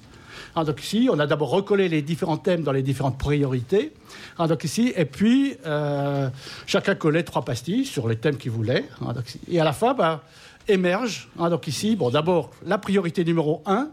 Hein, 0.56 0.64
donc 0.64 0.84
ici, 0.84 1.10
on 1.12 1.20
a 1.20 1.28
d'abord 1.28 1.50
recollé 1.50 1.90
les 1.90 2.02
différents 2.02 2.38
thèmes 2.38 2.64
dans 2.64 2.72
les 2.72 2.84
différentes 2.84 3.18
priorités. 3.18 3.94
hein, 4.38 4.48
donc 4.48 4.64
ici, 4.64 4.94
et 4.96 5.06
puis 5.06 5.56
euh, 5.66 6.30
chacun 6.66 6.96
collait 6.96 7.24
trois 7.24 7.44
pastilles 7.44 7.86
sur 7.86 8.08
les 8.08 8.16
thèmes 8.16 8.38
qu'il 8.38 8.52
voulait. 8.52 8.86
hein, 9.02 9.14
donc 9.14 9.28
ici. 9.28 9.40
et 9.50 9.60
à 9.60 9.64
la 9.64 9.74
fin, 9.74 9.94
bah, 9.94 10.24
émerge. 10.68 11.30
donc 11.38 11.68
ici, 11.68 11.96
bon, 11.96 12.10
d'abord 12.10 12.52
la 12.66 12.78
priorité 12.78 13.24
numéro 13.24 13.62
un. 13.66 13.90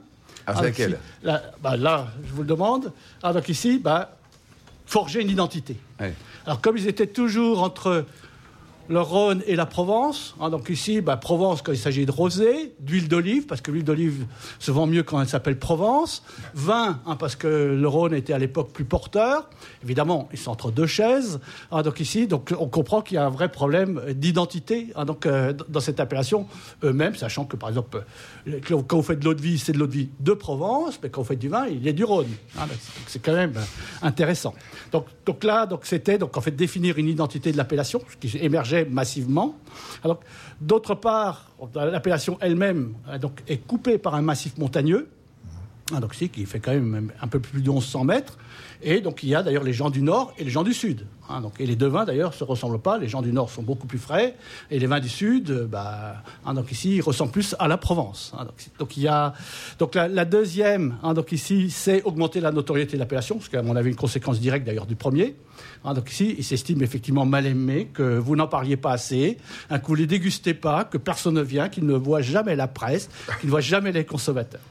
Ah, 0.46 0.54
c'est 0.56 0.62
laquelle 0.64 0.90
ici, 0.90 0.98
là, 1.22 1.42
bah, 1.62 1.76
là, 1.76 2.08
je 2.26 2.32
vous 2.32 2.42
le 2.42 2.48
demande. 2.48 2.92
Donc 3.22 3.48
ici, 3.48 3.78
bah, 3.78 4.16
forger 4.86 5.22
une 5.22 5.30
identité. 5.30 5.76
Ouais. 6.00 6.12
Alors, 6.44 6.60
comme 6.60 6.76
ils 6.76 6.86
étaient 6.86 7.06
toujours 7.06 7.62
entre 7.62 8.04
le 8.88 9.00
Rhône 9.00 9.42
et 9.46 9.56
la 9.56 9.66
Provence, 9.66 10.34
hein, 10.40 10.50
donc 10.50 10.68
ici, 10.68 11.00
bah, 11.00 11.16
Provence 11.16 11.62
quand 11.62 11.72
il 11.72 11.78
s'agit 11.78 12.04
de 12.04 12.10
rosé, 12.10 12.74
d'huile 12.80 13.08
d'olive, 13.08 13.46
parce 13.46 13.60
que 13.60 13.70
l'huile 13.70 13.84
d'olive 13.84 14.26
se 14.58 14.70
vend 14.70 14.86
mieux 14.86 15.02
quand 15.02 15.20
elle 15.20 15.28
s'appelle 15.28 15.58
Provence, 15.58 16.22
vin, 16.54 17.00
hein, 17.06 17.16
parce 17.16 17.36
que 17.36 17.46
le 17.46 17.88
Rhône 17.88 18.14
était 18.14 18.32
à 18.32 18.38
l'époque 18.38 18.72
plus 18.72 18.84
porteur. 18.84 19.48
Évidemment, 19.82 20.28
ils 20.32 20.38
sont 20.38 20.50
entre 20.50 20.70
deux 20.70 20.86
chaises. 20.86 21.40
hein, 21.70 21.82
donc 21.82 22.00
ici, 22.00 22.26
donc, 22.26 22.54
on 22.58 22.68
comprend 22.68 23.00
qu'il 23.00 23.14
y 23.14 23.18
a 23.18 23.24
un 23.24 23.30
vrai 23.30 23.50
problème 23.50 24.02
d'identité 24.14 24.88
hein, 24.96 25.06
euh, 25.26 25.52
dans 25.68 25.80
cette 25.80 26.00
appellation 26.00 26.46
eux-mêmes, 26.82 27.14
sachant 27.14 27.44
que, 27.44 27.56
par 27.56 27.70
exemple, 27.70 28.04
euh, 28.48 28.60
quand 28.86 28.96
vous 28.96 29.02
faites 29.02 29.20
de 29.20 29.24
l'eau 29.24 29.34
de 29.34 29.42
vie, 29.42 29.58
c'est 29.58 29.72
de 29.72 29.78
l'eau 29.78 29.86
de 29.86 29.92
vie 29.92 30.08
de 30.20 30.32
Provence, 30.32 30.98
mais 31.02 31.08
quand 31.08 31.22
vous 31.22 31.28
faites 31.28 31.38
du 31.38 31.48
vin, 31.48 31.66
il 31.66 31.82
y 31.82 31.88
a 31.88 31.92
du 31.92 32.04
Rhône. 32.04 32.28
donc 32.56 32.68
c'est 33.06 33.22
quand 33.22 33.34
même 33.34 33.56
euh, 33.56 34.06
intéressant. 34.06 34.54
Donc, 34.92 35.06
donc 35.24 35.42
là, 35.42 35.64
donc 35.64 35.86
c'était 35.86 36.18
donc 36.18 36.36
en 36.36 36.40
fait 36.40 36.54
définir 36.54 36.98
une 36.98 37.08
identité 37.08 37.50
de 37.50 37.56
l'appellation, 37.56 38.00
ce 38.10 38.28
qui 38.28 38.36
émergeait 38.38 38.73
massivement. 38.82 39.56
D'autre 40.60 40.94
part, 40.94 41.50
l'appellation 41.74 42.38
elle-même 42.40 42.94
euh, 43.08 43.18
est 43.48 43.58
coupée 43.58 43.98
par 43.98 44.14
un 44.14 44.22
massif 44.22 44.58
montagneux. 44.58 45.08
Donc 45.90 46.14
ici, 46.14 46.30
qui 46.30 46.46
fait 46.46 46.60
quand 46.60 46.72
même 46.72 47.12
un 47.20 47.28
peu 47.28 47.40
plus 47.40 47.60
de 47.60 47.70
1100 47.70 48.04
mètres. 48.04 48.38
Et 48.82 49.00
donc 49.00 49.22
il 49.22 49.28
y 49.30 49.34
a 49.34 49.42
d'ailleurs 49.42 49.64
les 49.64 49.72
gens 49.72 49.90
du 49.90 50.02
Nord 50.02 50.34
et 50.38 50.44
les 50.44 50.50
gens 50.50 50.62
du 50.62 50.74
Sud. 50.74 51.06
hein. 51.28 51.40
donc, 51.40 51.54
et 51.58 51.66
les 51.66 51.76
deux 51.76 51.86
vins 51.88 52.04
d'ailleurs 52.04 52.34
se 52.34 52.44
ressemblent 52.44 52.80
pas. 52.80 52.98
Les 52.98 53.08
gens 53.08 53.22
du 53.22 53.32
Nord 53.32 53.50
sont 53.50 53.62
beaucoup 53.62 53.86
plus 53.86 53.98
frais 53.98 54.34
et 54.70 54.78
les 54.78 54.86
vins 54.86 55.00
du 55.00 55.08
Sud, 55.08 55.50
euh, 55.50 55.66
bah, 55.66 56.16
hein, 56.44 56.54
donc 56.54 56.70
ici, 56.72 56.96
ils 56.96 57.00
ressemblent 57.00 57.32
plus 57.32 57.54
à 57.58 57.68
la 57.68 57.76
Provence. 57.76 58.32
hein. 58.38 58.46
donc, 58.78 58.96
il 58.96 59.02
y 59.02 59.08
a 59.08 59.34
donc 59.78 59.94
la, 59.94 60.24
deuxième, 60.24 60.96
donc 61.14 61.32
ici, 61.32 61.70
c'est 61.70 62.02
augmenter 62.02 62.40
la 62.40 62.50
notoriété 62.50 62.94
de 62.94 62.98
l'appellation, 62.98 63.40
ce 63.40 63.48
qui 63.48 63.56
est 63.56 63.58
à 63.58 63.62
mon 63.62 63.76
avis 63.76 63.90
une 63.90 63.96
conséquence 63.96 64.40
directe 64.40 64.66
d'ailleurs 64.66 64.86
du 64.86 64.96
premier. 64.96 65.36
Donc 65.84 66.10
ici, 66.10 66.34
il 66.38 66.44
s'estime 66.44 66.82
effectivement 66.82 67.26
mal 67.26 67.46
aimé, 67.46 67.88
que 67.92 68.18
vous 68.18 68.36
n'en 68.36 68.48
parliez 68.48 68.76
pas 68.78 68.92
assez, 68.92 69.36
que 69.70 69.86
vous 69.86 69.94
les 69.94 70.06
dégustez 70.06 70.54
pas, 70.54 70.84
que 70.84 70.96
personne 70.98 71.34
ne 71.34 71.42
vient, 71.42 71.68
qu'il 71.68 71.86
ne 71.86 71.94
voit 71.94 72.22
jamais 72.22 72.56
la 72.56 72.68
presse, 72.68 73.08
qu'il 73.40 73.48
ne 73.48 73.50
voit 73.50 73.60
jamais 73.60 73.92
les 73.92 74.04
consommateurs. 74.04 74.62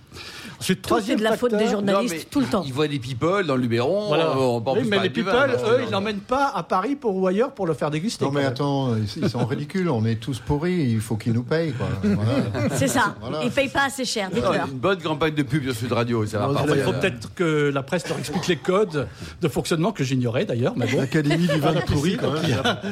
Troisième 0.81 1.19
de 1.19 1.23
la 1.23 1.37
faute 1.37 1.55
des 1.55 1.67
journalistes 1.67 2.13
Non, 2.15 2.23
tout 2.31 2.39
le 2.39 2.45
temps. 2.45 2.63
Ils 2.65 2.73
voient 2.73 2.87
des 2.87 2.99
people 2.99 3.45
dans 3.45 3.55
le 3.55 3.61
Luberon. 3.61 4.07
Voilà. 4.07 4.27
euh, 4.29 4.35
on 4.37 4.73
Oui, 4.73 4.83
mais 4.87 4.99
les 4.99 5.09
people, 5.09 5.33
vin, 5.33 5.47
que- 5.47 5.69
eux, 5.71 5.83
ils 5.85 5.91
l'emmènent 5.91 6.19
pas 6.19 6.51
à 6.55 6.63
Paris 6.63 6.95
pour, 6.95 7.15
ou 7.15 7.27
ailleurs 7.27 7.51
pour 7.51 7.67
le 7.67 7.73
faire 7.73 7.91
déguster. 7.91 8.25
Non 8.25 8.31
mais 8.31 8.45
attends, 8.45 8.95
ils, 8.95 9.29
sont 9.29 9.45
ridicules, 9.45 9.89
on 9.89 10.05
est 10.05 10.15
tous 10.15 10.39
pourris, 10.39 10.89
il 10.91 10.99
faut 11.01 11.15
qu'ils 11.17 11.33
nous 11.33 11.43
payent. 11.43 11.73
Voilà. 12.03 12.69
C'est 12.75 12.87
ça. 12.87 13.15
Voilà. 13.21 13.43
Ils 13.43 13.51
payent 13.51 13.69
pas 13.69 13.85
assez 13.85 14.05
cher, 14.05 14.29
Non, 14.29 14.35
dites-leur. 14.35 14.67
Une 14.67 14.77
bonne 14.77 15.01
campagne 15.01 15.33
de 15.33 15.43
pub 15.43 15.63
sur 15.63 15.75
Sud 15.75 15.91
Radio, 15.91 16.25
ça 16.25 16.39
va 16.47 16.63
il 16.75 16.81
faut 16.81 16.93
peut-être 16.93 17.33
que 17.33 17.71
la 17.73 17.83
presse 17.83 18.07
leur 18.07 18.19
explique 18.19 18.47
les 18.47 18.57
codes 18.57 19.07
de 19.41 19.47
fonctionnement 19.47 19.91
que 19.91 20.03
j'ignorais 20.03 20.45
d'ailleurs, 20.45 20.73
mais 20.75 20.87
bon. 20.87 20.97
L'Académie 20.97 21.47
du 21.47 21.59
vin 21.59 21.73
pourri, 21.87 22.17
quand 22.17 22.31
même. 22.31 22.43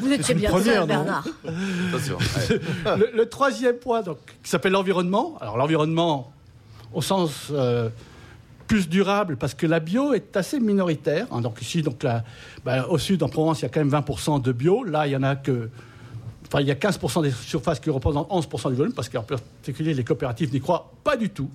Vous 0.02 0.12
étiez 0.12 0.34
bien 0.34 0.50
première, 0.50 0.86
Bernard. 0.88 1.24
Attention. 1.90 2.18
ouais. 2.18 2.60
Le, 2.98 3.10
le 3.16 3.26
troisième 3.30 3.76
point, 3.76 4.02
donc, 4.02 4.18
qui 4.44 4.50
s'appelle 4.50 4.74
l'environnement. 4.74 5.38
Alors 5.42 5.58
l'environnement 5.58 6.32
au 6.94 7.02
sens 7.02 7.48
euh, 7.52 7.90
plus 8.68 8.88
durable, 8.88 9.38
parce 9.38 9.54
que 9.54 9.68
la 9.68 9.80
bio 9.80 10.14
est 10.14 10.36
assez 10.38 10.60
minoritaire. 10.60 11.28
hein. 11.32 11.42
donc 11.42 11.62
ici, 11.62 11.82
donc 11.82 12.04
là, 12.04 12.24
bah, 12.64 12.88
au 12.88 12.98
sud, 12.98 13.22
en 13.24 13.30
Provence, 13.30 13.60
il 13.60 13.64
y 13.64 13.66
a 13.66 13.70
quand 13.70 13.84
même 13.84 13.90
20% 13.92 14.42
de 14.42 14.52
bio. 14.52 14.84
Là, 14.84 15.08
il 15.08 15.12
y 15.12 15.16
en 15.16 15.24
a 15.24 15.36
que 15.36 15.70
Enfin, 16.48 16.60
il 16.60 16.68
y 16.68 16.72
a 16.72 16.76
15% 16.76 17.24
des 17.24 17.32
surfaces 17.32 17.80
qui 17.80 17.90
représentent 17.90 18.30
11% 18.30 18.72
du 18.72 18.76
volume, 18.76 18.92
parce 18.94 19.08
qu'en 19.08 19.24
particulier, 19.24 19.94
les 19.94 20.04
coopératives 20.04 20.52
n'y 20.52 20.60
croient 20.60 20.92
pas 21.02 21.16
du 21.16 21.30
tout. 21.30 21.50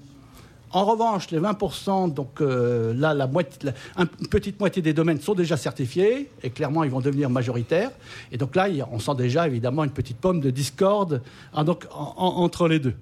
En 0.72 0.86
revanche, 0.86 1.30
les 1.30 1.38
20%, 1.38 2.14
donc 2.14 2.40
euh, 2.40 2.94
là, 2.94 3.12
la 3.12 3.26
moitié, 3.26 3.72
une 3.98 4.06
petite 4.28 4.58
moitié 4.58 4.80
des 4.80 4.94
domaines 4.94 5.20
sont 5.20 5.34
déjà 5.34 5.58
certifiés, 5.58 6.30
et 6.42 6.48
clairement, 6.48 6.82
ils 6.82 6.90
vont 6.90 7.00
devenir 7.02 7.28
majoritaires. 7.28 7.90
Et 8.32 8.38
donc 8.38 8.56
là, 8.56 8.68
on 8.90 8.98
sent 8.98 9.14
déjà, 9.18 9.46
évidemment, 9.46 9.84
une 9.84 9.90
petite 9.90 10.16
pomme 10.16 10.40
de 10.40 10.48
discorde 10.48 11.20
hein, 11.52 11.62
donc, 11.64 11.84
en- 11.94 12.14
en- 12.16 12.42
entre 12.42 12.66
les 12.66 12.78
deux. 12.78 12.94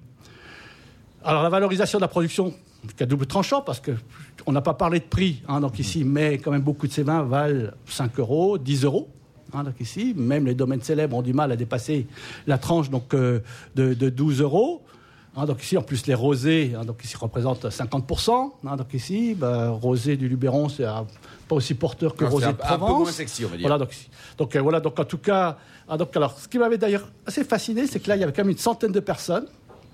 Alors, 1.25 1.41
la 1.43 1.49
valorisation 1.49 1.97
de 1.97 2.01
la 2.03 2.07
production, 2.07 2.53
c'est 2.87 3.01
à 3.01 3.05
double 3.07 3.25
tranchant, 3.25 3.61
parce 3.61 3.81
qu'on 3.81 4.51
n'a 4.51 4.61
pas 4.61 4.75
parlé 4.75 4.99
de 4.99 5.05
prix, 5.05 5.41
hein, 5.47 5.59
donc 5.59 5.79
ici, 5.79 6.03
mais 6.03 6.37
quand 6.37 6.51
même, 6.51 6.61
beaucoup 6.61 6.87
de 6.87 6.91
ces 6.93 7.01
vins 7.03 7.23
valent 7.23 7.71
5 7.87 8.19
euros, 8.19 8.57
10 8.59 8.83
euros. 8.83 9.09
hein, 9.53 9.63
donc 9.63 9.73
ici, 9.79 10.13
même 10.15 10.45
les 10.45 10.53
domaines 10.53 10.81
célèbres 10.83 11.17
ont 11.17 11.21
du 11.23 11.33
mal 11.33 11.51
à 11.51 11.55
dépasser 11.55 12.05
la 12.45 12.57
tranche 12.59 12.89
donc, 12.91 13.13
euh, 13.15 13.39
de, 13.75 13.93
de 13.95 14.09
12 14.09 14.41
euros. 14.41 14.83
Hein, 15.35 15.45
donc 15.45 15.63
ici, 15.63 15.75
en 15.77 15.81
plus, 15.81 16.05
les 16.05 16.13
rosés, 16.13 16.73
hein, 16.79 16.85
donc 16.85 17.03
ici, 17.03 17.17
représentent 17.17 17.65
50%. 17.69 18.51
hein, 18.67 18.75
donc 18.75 18.93
ici, 18.93 19.33
bah, 19.33 19.69
rosé 19.71 20.17
du 20.17 20.29
Luberon, 20.29 20.69
c'est 20.69 20.83
pas 20.85 21.55
aussi 21.55 21.73
porteur 21.73 22.15
que 22.15 22.23
Non, 22.25 22.29
rosé 22.29 22.45
c'est 22.45 22.53
de 22.57 22.61
un- 22.61 22.65
un 22.67 22.71
peu 22.73 22.77
Provence. 22.77 22.99
moins 23.01 23.11
sexy, 23.11 23.43
on 23.45 23.49
va 23.49 23.57
dire. 23.57 23.67
Voilà, 23.67 23.79
donc, 23.83 23.95
donc, 24.37 24.55
euh, 24.55 24.61
voilà, 24.61 24.79
donc 24.79 24.99
en 24.99 25.05
tout 25.05 25.17
cas, 25.17 25.57
ah, 25.89 25.97
donc, 25.97 26.15
alors, 26.15 26.37
ce 26.39 26.47
qui 26.47 26.59
m'avait 26.59 26.77
d'ailleurs 26.77 27.07
assez 27.25 27.43
fasciné, 27.43 27.87
c'est 27.87 27.99
que 27.99 28.09
là, 28.09 28.15
il 28.15 28.19
y 28.19 28.23
avait 28.23 28.31
quand 28.31 28.43
même 28.43 28.51
une 28.51 28.57
centaine 28.59 28.91
de 28.91 28.99
personnes, 28.99 29.47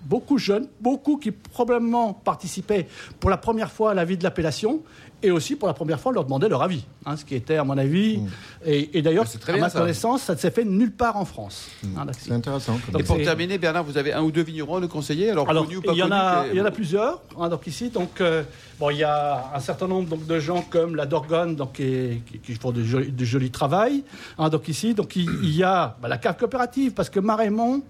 beaucoup 0.04 0.38
jeunes, 0.38 0.68
beaucoup 0.80 1.18
qui 1.18 1.32
probablement 1.32 2.14
participaient 2.14 2.88
pour 3.20 3.30
la 3.30 3.38
première 3.38 3.72
fois 3.72 3.92
à 3.92 3.94
la 3.94 4.06
vie 4.06 4.18
de 4.18 4.24
l'appellation, 4.24 4.82
et 5.24 5.30
aussi 5.30 5.56
pour 5.56 5.68
la 5.68 5.76
première 5.76 6.00
fois, 6.00 6.12
on 6.12 6.16
leur 6.16 6.24
demandait 6.24 6.50
leur 6.50 6.64
avis, 6.64 6.84
hein, 7.06 7.16
ce 7.16 7.24
qui 7.24 7.36
était, 7.36 7.58
à 7.58 7.64
mon 7.64 7.78
avis, 7.78 8.20
et, 8.66 8.98
et 8.98 9.02
d'ailleurs, 9.04 9.26
à 9.26 9.52
bien, 9.52 9.62
ma 9.62 9.70
ça. 9.70 9.80
connaissance, 9.80 10.24
ça 10.24 10.34
ne 10.34 10.40
s'est 10.40 10.50
fait 10.50 10.66
nulle 10.66 10.92
part 10.92 11.16
en 11.16 11.26
France. 11.26 11.68
Hein, 11.96 12.06
donc, 12.06 12.16
C'est 12.18 12.32
intéressant. 12.32 12.80
comme 12.84 12.94
Donc, 12.94 13.02
Et 13.02 13.04
pour 13.06 13.18
terminer, 13.18 13.60
Bernard, 13.60 13.84
vous 13.84 14.00
avez 14.00 14.14
un 14.14 14.24
ou 14.24 14.32
deux 14.32 14.42
vignerons 14.42 14.78
à 14.78 14.80
nous 14.80 14.88
conseiller 14.88 15.30
Alors, 15.30 15.48
alors, 15.48 15.66
connus 15.66 15.78
ou 15.78 15.82
pas 15.84 15.92
il 15.92 16.00
y, 16.00 16.04
en 16.04 16.12
a, 16.12 16.46
que- 16.46 16.54
il 16.54 16.58
y 16.58 16.62
en 16.62 16.66
a 16.66 16.72
plusieurs. 16.72 17.22
hein, 17.40 17.50
donc 17.50 17.68
ici, 17.68 17.90
donc 17.92 18.20
euh, 18.20 18.42
bon, 18.80 18.90
il 18.90 18.98
y 18.98 19.04
a 19.04 19.52
un 19.54 19.60
certain 19.60 19.88
nombre 19.88 20.10
donc, 20.10 20.26
de 20.26 20.40
gens 20.40 20.66
comme 20.68 20.96
la 20.96 21.06
Dorgone, 21.06 21.56
donc 21.56 21.74
qui, 21.74 22.24
qui- 22.26 22.40
qui 22.40 22.54
font 22.56 22.72
du 22.72 22.84
joli, 22.84 23.12
du 23.12 23.26
joli 23.28 23.52
travail. 23.52 24.04
hein, 24.40 24.50
donc 24.50 24.68
ici, 24.70 24.96
donc 24.96 25.16
il, 25.16 25.30
il 25.44 25.56
y 25.56 25.62
a 25.64 25.96
bah, 26.02 26.08
la 26.08 26.18
cave 26.18 26.36
coopérative 26.38 26.94
parce 26.94 27.12
que 27.12 27.20
Marémont, 27.20 27.76
hein, 27.76 27.82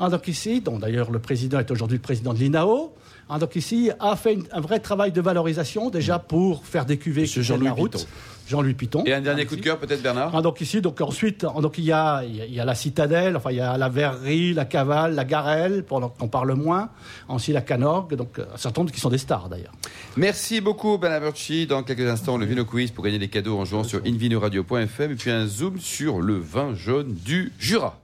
donc 0.00 0.28
ici, 0.28 0.60
dont 0.60 0.78
d'ailleurs 0.78 1.10
le 1.10 1.18
président 1.18 1.58
est 1.58 1.70
aujourd'hui 1.70 1.96
le 1.98 2.02
président 2.02 2.34
de 2.34 2.38
l'INAO. 2.38 2.92
donc 3.40 3.56
ici, 3.56 3.90
a 4.00 4.16
fait 4.16 4.34
une- 4.34 4.44
un 4.52 4.60
vrai 4.60 4.80
travail 4.80 5.10
de 5.12 5.20
valorisation 5.20 5.88
déjà 5.90 6.18
pour 6.18 6.64
faire 6.66 6.84
des 6.84 6.98
cuvées 6.98 7.24
qui 7.24 7.40
tiennent 7.40 7.42
la 7.42 7.48
Jean-Louis 7.70 7.70
route. 7.70 7.92
Piton. 7.92 8.06
Jean-Louis 8.46 8.74
Piton. 8.74 9.02
Et 9.06 9.14
un 9.14 9.22
dernier 9.22 9.46
coup 9.46 9.56
de 9.56 9.62
cœur, 9.62 9.78
peut-être, 9.78 10.02
Bernard 10.02 10.42
donc 10.42 10.60
ici, 10.60 10.82
donc 10.82 11.00
ensuite, 11.00 11.46
donc 11.62 11.78
il 11.78 11.84
y 11.84 11.92
a, 11.92 12.22
il 12.22 12.52
y 12.54 12.60
a- 12.60 12.64
la 12.66 12.74
citadelle, 12.74 13.36
enfin 13.38 13.50
il 13.52 13.56
y 13.56 13.60
a 13.60 13.78
la 13.78 13.88
verrerie, 13.88 14.52
la 14.52 14.66
cavale, 14.66 15.14
la 15.14 15.24
garelle, 15.24 15.82
pendant 15.84 16.10
qu'on 16.10 16.28
parle 16.28 16.52
moins, 16.52 16.90
ensuite 17.28 17.54
la 17.54 17.62
canorgue, 17.62 18.14
donc 18.14 18.38
euh, 18.38 18.44
un 18.52 18.58
certain 18.58 18.82
nombre 18.82 18.92
qui 18.92 19.00
sont 19.00 19.08
des 19.08 19.16
stars 19.16 19.48
d'ailleurs. 19.48 19.72
Merci 20.18 20.60
beaucoup, 20.60 20.98
Bernard 20.98 21.22
Burchi. 21.22 21.66
Dans 21.66 21.82
quelques 21.82 22.06
instants, 22.06 22.36
le 22.36 22.44
Vino 22.44 22.66
Quiz 22.66 22.90
pour 22.90 23.02
gagner 23.04 23.18
des 23.18 23.28
cadeaux 23.28 23.58
en 23.58 23.64
jouant 23.64 23.84
sur 23.84 24.00
invinoradio.fm 24.04 25.12
et 25.12 25.14
puis 25.14 25.30
un 25.30 25.46
zoom 25.46 25.78
sur 25.80 26.20
le 26.20 26.36
vin 26.38 26.74
jaune 26.74 27.14
du 27.24 27.52
Jura. 27.58 27.98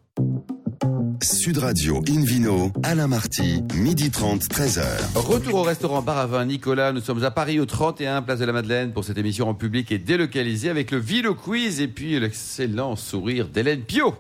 Sud 1.23 1.59
Radio 1.59 2.03
Invino, 2.09 2.73
Alain 2.83 3.07
Marty, 3.07 3.63
midi 3.75 4.11
30, 4.11 4.43
13h. 4.45 4.83
Retour 5.15 5.57
au 5.57 5.63
restaurant 5.63 6.01
Bar 6.01 6.17
à 6.17 6.27
Vin 6.27 6.47
Nicolas. 6.47 6.93
Nous 6.93 7.01
sommes 7.01 7.23
à 7.25 7.31
Paris 7.31 7.61
au 7.61 7.67
31 7.67 8.23
Place 8.23 8.39
de 8.39 8.47
la 8.47 8.53
Madeleine 8.53 8.93
pour 8.93 9.05
cette 9.05 9.19
émission 9.19 9.49
en 9.49 9.55
public 9.55 9.93
et 9.93 9.99
délocalisée 9.99 10.71
avec 10.71 10.91
le 10.91 10.99
Vino 10.99 11.35
Quiz 11.35 11.81
et 11.81 11.89
puis 11.89 12.19
l'excellent 12.19 12.97
sourire 12.97 13.49
d'Hélène 13.49 13.83
Pio. 13.83 14.15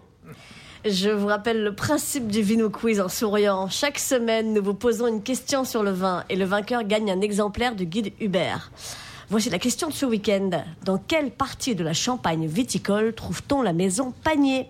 Je 0.85 1.09
vous 1.09 1.27
rappelle 1.27 1.65
le 1.65 1.75
principe 1.75 2.29
du 2.29 2.43
Vino 2.43 2.69
Quiz 2.69 3.01
en 3.01 3.09
souriant. 3.09 3.69
Chaque 3.69 3.99
semaine, 3.99 4.53
nous 4.53 4.63
vous 4.63 4.75
posons 4.75 5.07
une 5.07 5.23
question 5.23 5.65
sur 5.65 5.83
le 5.83 5.93
vin 5.93 6.25
et 6.29 6.37
le 6.37 6.45
vainqueur 6.45 6.85
gagne 6.85 7.11
un 7.11 7.23
exemplaire 7.23 7.75
du 7.75 7.87
guide 7.87 8.13
Hubert. 8.21 8.71
Voici 9.31 9.49
la 9.49 9.59
question 9.59 9.89
de 9.89 9.95
ce 9.95 10.05
week-end. 10.05 10.51
Dans 10.85 10.99
quelle 10.99 11.31
partie 11.31 11.75
de 11.75 11.85
la 11.85 11.95
Champagne 11.95 12.47
viticole 12.47 13.15
trouve-t-on 13.15 13.63
la 13.63 13.73
maison 13.73 14.13
Panier? 14.23 14.67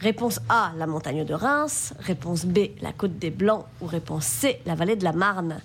Réponse 0.00 0.40
A, 0.48 0.72
la 0.76 0.86
montagne 0.86 1.24
de 1.24 1.34
Reims. 1.34 1.94
Réponse 2.00 2.44
B, 2.44 2.58
la 2.82 2.92
côte 2.92 3.18
des 3.18 3.30
Blancs. 3.30 3.64
Ou 3.80 3.86
réponse 3.86 4.24
C, 4.24 4.60
la 4.66 4.74
vallée 4.74 4.96
de 4.96 5.04
la 5.04 5.12
Marne. 5.12 5.60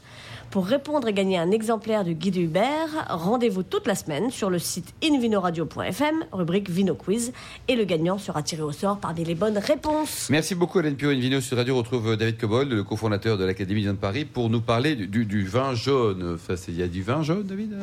Pour 0.51 0.65
répondre 0.65 1.07
et 1.07 1.13
gagner 1.13 1.37
un 1.37 1.49
exemplaire 1.49 2.03
du 2.03 2.13
guide 2.13 2.35
Hubert, 2.35 2.89
rendez-vous 3.09 3.63
toute 3.63 3.87
la 3.87 3.95
semaine 3.95 4.31
sur 4.31 4.49
le 4.49 4.59
site 4.59 4.93
invinoradio.fm, 5.01 6.25
rubrique 6.33 6.69
Vino 6.69 6.93
Quiz, 6.93 7.31
et 7.69 7.75
le 7.77 7.85
gagnant 7.85 8.17
sera 8.17 8.43
tiré 8.43 8.61
au 8.61 8.73
sort 8.73 8.97
parmi 8.97 9.23
les 9.23 9.33
bonnes 9.33 9.57
réponses. 9.57 10.27
Merci 10.29 10.53
beaucoup 10.55 10.81
Hélène 10.81 10.95
Pio. 10.95 11.09
Invino 11.09 11.39
Sud 11.39 11.57
Radio 11.57 11.77
retrouve 11.77 12.17
David 12.17 12.37
Cobold, 12.37 12.69
le 12.69 12.83
cofondateur 12.83 13.37
de 13.37 13.45
l'Académie 13.45 13.85
de 13.85 13.93
Paris, 13.93 14.25
pour 14.25 14.49
nous 14.49 14.59
parler 14.59 14.95
du, 14.97 15.07
du- 15.07 15.25
du 15.25 15.45
vin 15.45 15.73
jaune. 15.73 16.33
Enfin, 16.35 16.55
il 16.67 16.75
y 16.77 16.83
a 16.83 16.87
du 16.89 17.01
vin 17.01 17.23
jaune, 17.23 17.43
David 17.43 17.73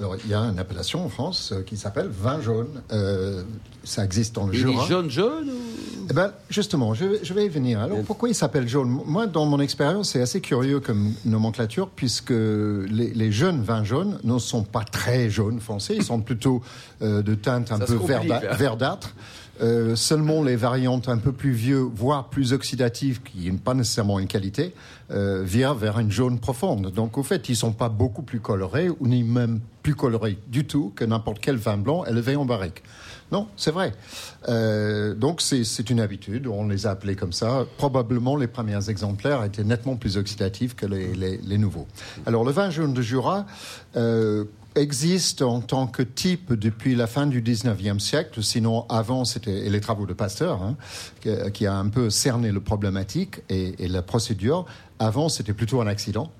Alors, 0.00 0.16
il 0.24 0.28
y 0.28 0.34
a 0.34 0.40
une 0.40 0.58
appellation 0.58 1.04
en 1.04 1.08
France 1.08 1.52
euh, 1.52 1.62
qui 1.62 1.76
s'appelle 1.76 2.08
vin 2.08 2.40
jaune. 2.40 2.82
Euh, 2.90 3.44
ça 3.84 4.04
existe 4.04 4.34
dans 4.34 4.46
le 4.48 4.54
Jura. 4.54 4.86
jaune 4.86 5.08
jaune 5.08 5.50
ou... 5.50 5.97
Eh 6.10 6.14
ben, 6.14 6.32
justement, 6.48 6.94
je, 6.94 7.04
vais- 7.04 7.20
je 7.22 7.34
vais 7.34 7.44
y 7.46 7.48
venir. 7.48 7.80
Alors, 7.80 7.98
pourquoi 8.06 8.28
il 8.30 8.34
s'appelle 8.34 8.66
jaune 8.68 8.88
Moi, 9.06 9.26
dans 9.26 9.44
mon 9.46 9.60
expérience, 9.60 10.10
c'est 10.10 10.20
assez 10.22 10.40
curieux 10.40 10.80
comme 10.80 11.12
nomenclature, 11.24 11.90
puisque 11.94 12.30
les, 12.30 13.12
les 13.14 13.30
jeunes 13.32 13.62
vins 13.62 13.84
jaunes 13.84 14.18
ne 14.24 14.38
sont 14.38 14.62
pas 14.62 14.84
très 14.84 15.28
jaunes 15.28 15.60
foncés, 15.60 15.94
ils 15.96 16.04
sont 16.04 16.20
plutôt 16.20 16.62
euh, 17.02 17.22
de 17.22 17.34
teinte 17.34 17.70
un 17.72 17.78
Ça 17.78 17.84
peu 17.86 17.96
verda- 17.96 18.40
hein. 18.50 18.56
verdâtre. 18.56 19.14
Euh, 19.60 19.96
seulement 19.96 20.44
les 20.44 20.54
variantes 20.54 21.08
un 21.08 21.18
peu 21.18 21.32
plus 21.32 21.50
vieux, 21.50 21.80
voire 21.80 22.28
plus 22.28 22.52
oxydatives, 22.52 23.20
qui 23.22 23.50
n'ont 23.50 23.58
pas 23.58 23.74
nécessairement 23.74 24.20
une 24.20 24.28
qualité, 24.28 24.72
euh, 25.10 25.42
virent 25.44 25.74
vers 25.74 25.98
une 25.98 26.12
jaune 26.12 26.38
profonde. 26.38 26.92
Donc, 26.92 27.18
au 27.18 27.24
fait, 27.24 27.48
ils 27.48 27.56
sont 27.56 27.72
pas 27.72 27.88
beaucoup 27.88 28.22
plus 28.22 28.38
colorés, 28.38 28.88
ou 28.88 29.08
ni 29.08 29.24
même 29.24 29.58
plus 29.82 29.96
colorés 29.96 30.38
du 30.46 30.64
tout 30.64 30.92
que 30.94 31.04
n'importe 31.04 31.38
quel 31.40 31.56
vin 31.56 31.76
blanc 31.76 32.04
élevé 32.04 32.36
en 32.36 32.44
barrique. 32.44 32.84
Non, 33.30 33.48
c'est 33.56 33.70
vrai. 33.70 33.92
Euh, 34.48 35.14
donc 35.14 35.42
c'est 35.42 35.90
une 35.90 36.00
habitude, 36.00 36.46
on 36.46 36.66
les 36.66 36.86
a 36.86 36.90
appelés 36.90 37.14
comme 37.14 37.32
ça. 37.32 37.66
Probablement 37.76 38.36
les 38.36 38.46
premiers 38.46 38.88
exemplaires 38.88 39.44
étaient 39.44 39.64
nettement 39.64 39.96
plus 39.96 40.16
oxydatifs 40.16 40.74
que 40.74 40.86
les, 40.86 41.58
nouveaux. 41.58 41.86
Alors 42.26 42.44
le 42.44 42.52
vin 42.52 42.70
jaune 42.70 42.94
de 42.94 43.02
Jura 43.02 43.44
euh, 43.96 44.44
existe 44.74 45.42
en 45.42 45.60
tant 45.60 45.86
que 45.86 46.02
type 46.02 46.54
depuis 46.54 46.94
la 46.94 47.06
fin 47.06 47.26
du 47.26 47.42
19e 47.42 47.98
siècle, 47.98 48.42
sinon 48.42 48.86
avant 48.88 49.24
c'était 49.24 49.68
les 49.68 49.80
travaux 49.80 50.06
de 50.06 50.14
Pasteur 50.14 50.62
hein, 50.62 50.76
qui, 51.52 51.66
a 51.66 51.74
un 51.74 51.88
peu 51.88 52.08
cerné 52.08 52.50
le 52.50 52.60
problématique 52.60 53.42
et 53.50 53.88
la 53.88 54.02
procédure. 54.02 54.64
Avant 54.98 55.28
c'était 55.28 55.52
plutôt 55.52 55.82
un 55.82 55.86
accident. 55.86 56.30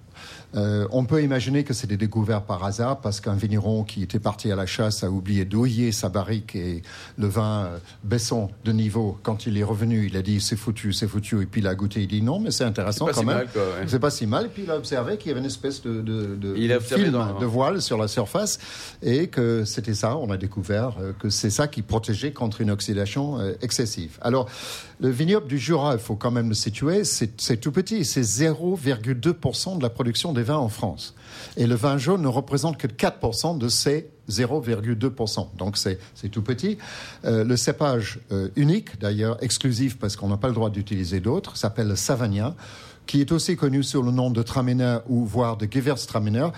Euh, 0.54 0.88
on 0.92 1.04
peut 1.04 1.22
imaginer 1.22 1.62
que 1.62 1.74
c'était 1.74 1.98
découvert 1.98 2.40
par 2.42 2.64
hasard 2.64 3.00
parce 3.02 3.20
qu'un 3.20 3.34
vigneron 3.34 3.84
qui 3.84 4.02
était 4.02 4.18
parti 4.18 4.50
à 4.50 4.56
la 4.56 4.64
chasse 4.64 5.04
a 5.04 5.10
oublié 5.10 5.44
d'ouiller 5.44 5.92
sa 5.92 6.08
barrique 6.08 6.56
et 6.56 6.82
le 7.18 7.26
vin 7.26 7.66
euh, 7.66 7.78
baissant 8.02 8.50
de 8.64 8.72
niveau. 8.72 9.18
Quand 9.22 9.44
il 9.46 9.58
est 9.58 9.62
revenu, 9.62 10.06
il 10.06 10.16
a 10.16 10.22
dit 10.22 10.40
c'est 10.40 10.56
foutu, 10.56 10.94
c'est 10.94 11.06
foutu. 11.06 11.42
Et 11.42 11.46
puis 11.46 11.60
il 11.60 11.66
a 11.66 11.74
goûté, 11.74 12.00
il 12.00 12.08
dit 12.08 12.22
non, 12.22 12.38
mais 12.40 12.50
c'est 12.50 12.64
intéressant 12.64 13.06
C'est 13.08 13.12
quand 13.12 13.20
si 13.20 13.26
même. 13.26 13.36
ouais. 13.38 13.84
C'est 13.86 13.98
pas 13.98 14.10
si 14.10 14.26
mal. 14.26 14.46
Et 14.46 14.48
puis 14.48 14.62
il 14.64 14.70
a 14.70 14.76
observé 14.78 15.18
qu'il 15.18 15.28
y 15.28 15.30
avait 15.32 15.40
une 15.40 15.46
espèce 15.46 15.82
de, 15.82 16.00
de, 16.00 16.34
de- 16.36 16.54
Il 16.56 16.72
a 16.72 16.76
de 16.76 16.80
observé 16.80 17.02
film, 17.04 17.14
dans- 17.14 17.38
de 17.38 17.44
voile 17.46 17.82
sur 17.82 17.98
la 17.98 18.08
surface 18.08 18.58
et 19.02 19.26
que 19.28 19.64
c'était 19.66 19.94
ça. 19.94 20.16
On 20.16 20.30
a 20.30 20.38
découvert 20.38 20.96
euh, 21.00 21.12
que 21.18 21.28
c'est 21.28 21.50
ça 21.50 21.68
qui 21.68 21.82
protégeait 21.82 22.32
contre 22.32 22.62
une 22.62 22.70
oxydation 22.70 23.38
euh, 23.38 23.52
excessive. 23.60 24.18
Alors, 24.22 24.48
le 25.00 25.10
vignoble 25.10 25.46
du 25.46 25.58
Jura, 25.58 25.92
il 25.92 26.00
faut 26.00 26.16
quand 26.16 26.30
même 26.30 26.48
le 26.48 26.54
situer, 26.54 27.04
c'est 27.04 27.38
c'est 27.40 27.58
tout 27.58 27.70
petit. 27.70 28.04
C'est 28.06 28.22
0,2% 28.22 29.76
de 29.78 29.82
la 29.82 29.90
production 29.90 30.32
des 30.38 30.44
vins 30.44 30.56
en 30.56 30.68
France. 30.68 31.14
Et 31.56 31.66
le 31.66 31.74
vin 31.74 31.98
jaune 31.98 32.22
ne 32.22 32.28
représente 32.28 32.76
que 32.78 32.86
4% 32.86 33.58
de 33.58 33.68
ces 33.68 34.08
0,2%. 34.30 35.56
Donc 35.56 35.76
c'est 35.76 35.98
tout 36.30 36.42
petit. 36.42 36.78
Euh, 37.24 37.44
le 37.44 37.56
cépage 37.56 38.20
euh, 38.32 38.48
unique, 38.56 38.98
d'ailleurs 39.00 39.42
exclusif 39.42 39.98
parce 39.98 40.16
qu'on 40.16 40.28
n'a 40.28 40.36
pas 40.36 40.48
le 40.48 40.54
droit 40.54 40.70
d'utiliser 40.70 41.20
d'autres, 41.20 41.56
s'appelle 41.56 41.88
le 41.88 41.96
Savagnin, 41.96 42.54
qui 43.06 43.20
est 43.20 43.32
aussi 43.32 43.56
connu 43.56 43.82
sous 43.82 44.02
le 44.02 44.10
nom 44.10 44.30
de 44.30 44.42
Traminer 44.42 44.98
ou 45.08 45.24
voire 45.24 45.56
de 45.56 45.66
Gewürztraminer. 45.70 46.48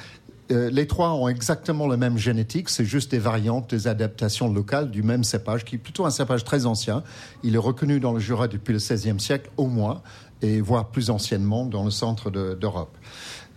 euh, 0.51 0.69
les 0.71 0.87
trois 0.89 1.13
ont 1.13 1.29
exactement 1.29 1.87
la 1.87 1.97
même 1.97 2.19
génétique, 2.19 2.69
c'est 2.71 2.85
juste 2.85 3.13
des 3.13 3.21
variantes, 3.21 3.71
des 3.71 3.87
adaptations 3.87 4.53
locales 4.53 4.91
du 4.91 5.03
même 5.05 5.23
cépage, 5.23 5.65
qui 5.65 5.77
est 5.77 5.79
plutôt 5.79 6.05
un 6.07 6.11
cépage 6.11 6.43
très 6.45 6.67
ancien. 6.67 7.05
Il 7.45 7.55
est 7.55 7.59
reconnu 7.59 8.01
dans 8.01 8.13
le 8.13 8.19
Jura 8.19 8.49
depuis 8.49 8.73
le 8.73 8.79
XVIe 8.81 9.21
siècle 9.21 9.49
au 9.57 9.69
moins, 9.69 10.03
et 10.43 10.61
voire 10.61 10.89
plus 10.89 11.11
anciennement 11.11 11.67
dans 11.67 11.85
le 11.85 11.91
centre 11.91 12.31
de- 12.31 12.55
d'Europe. 12.55 12.97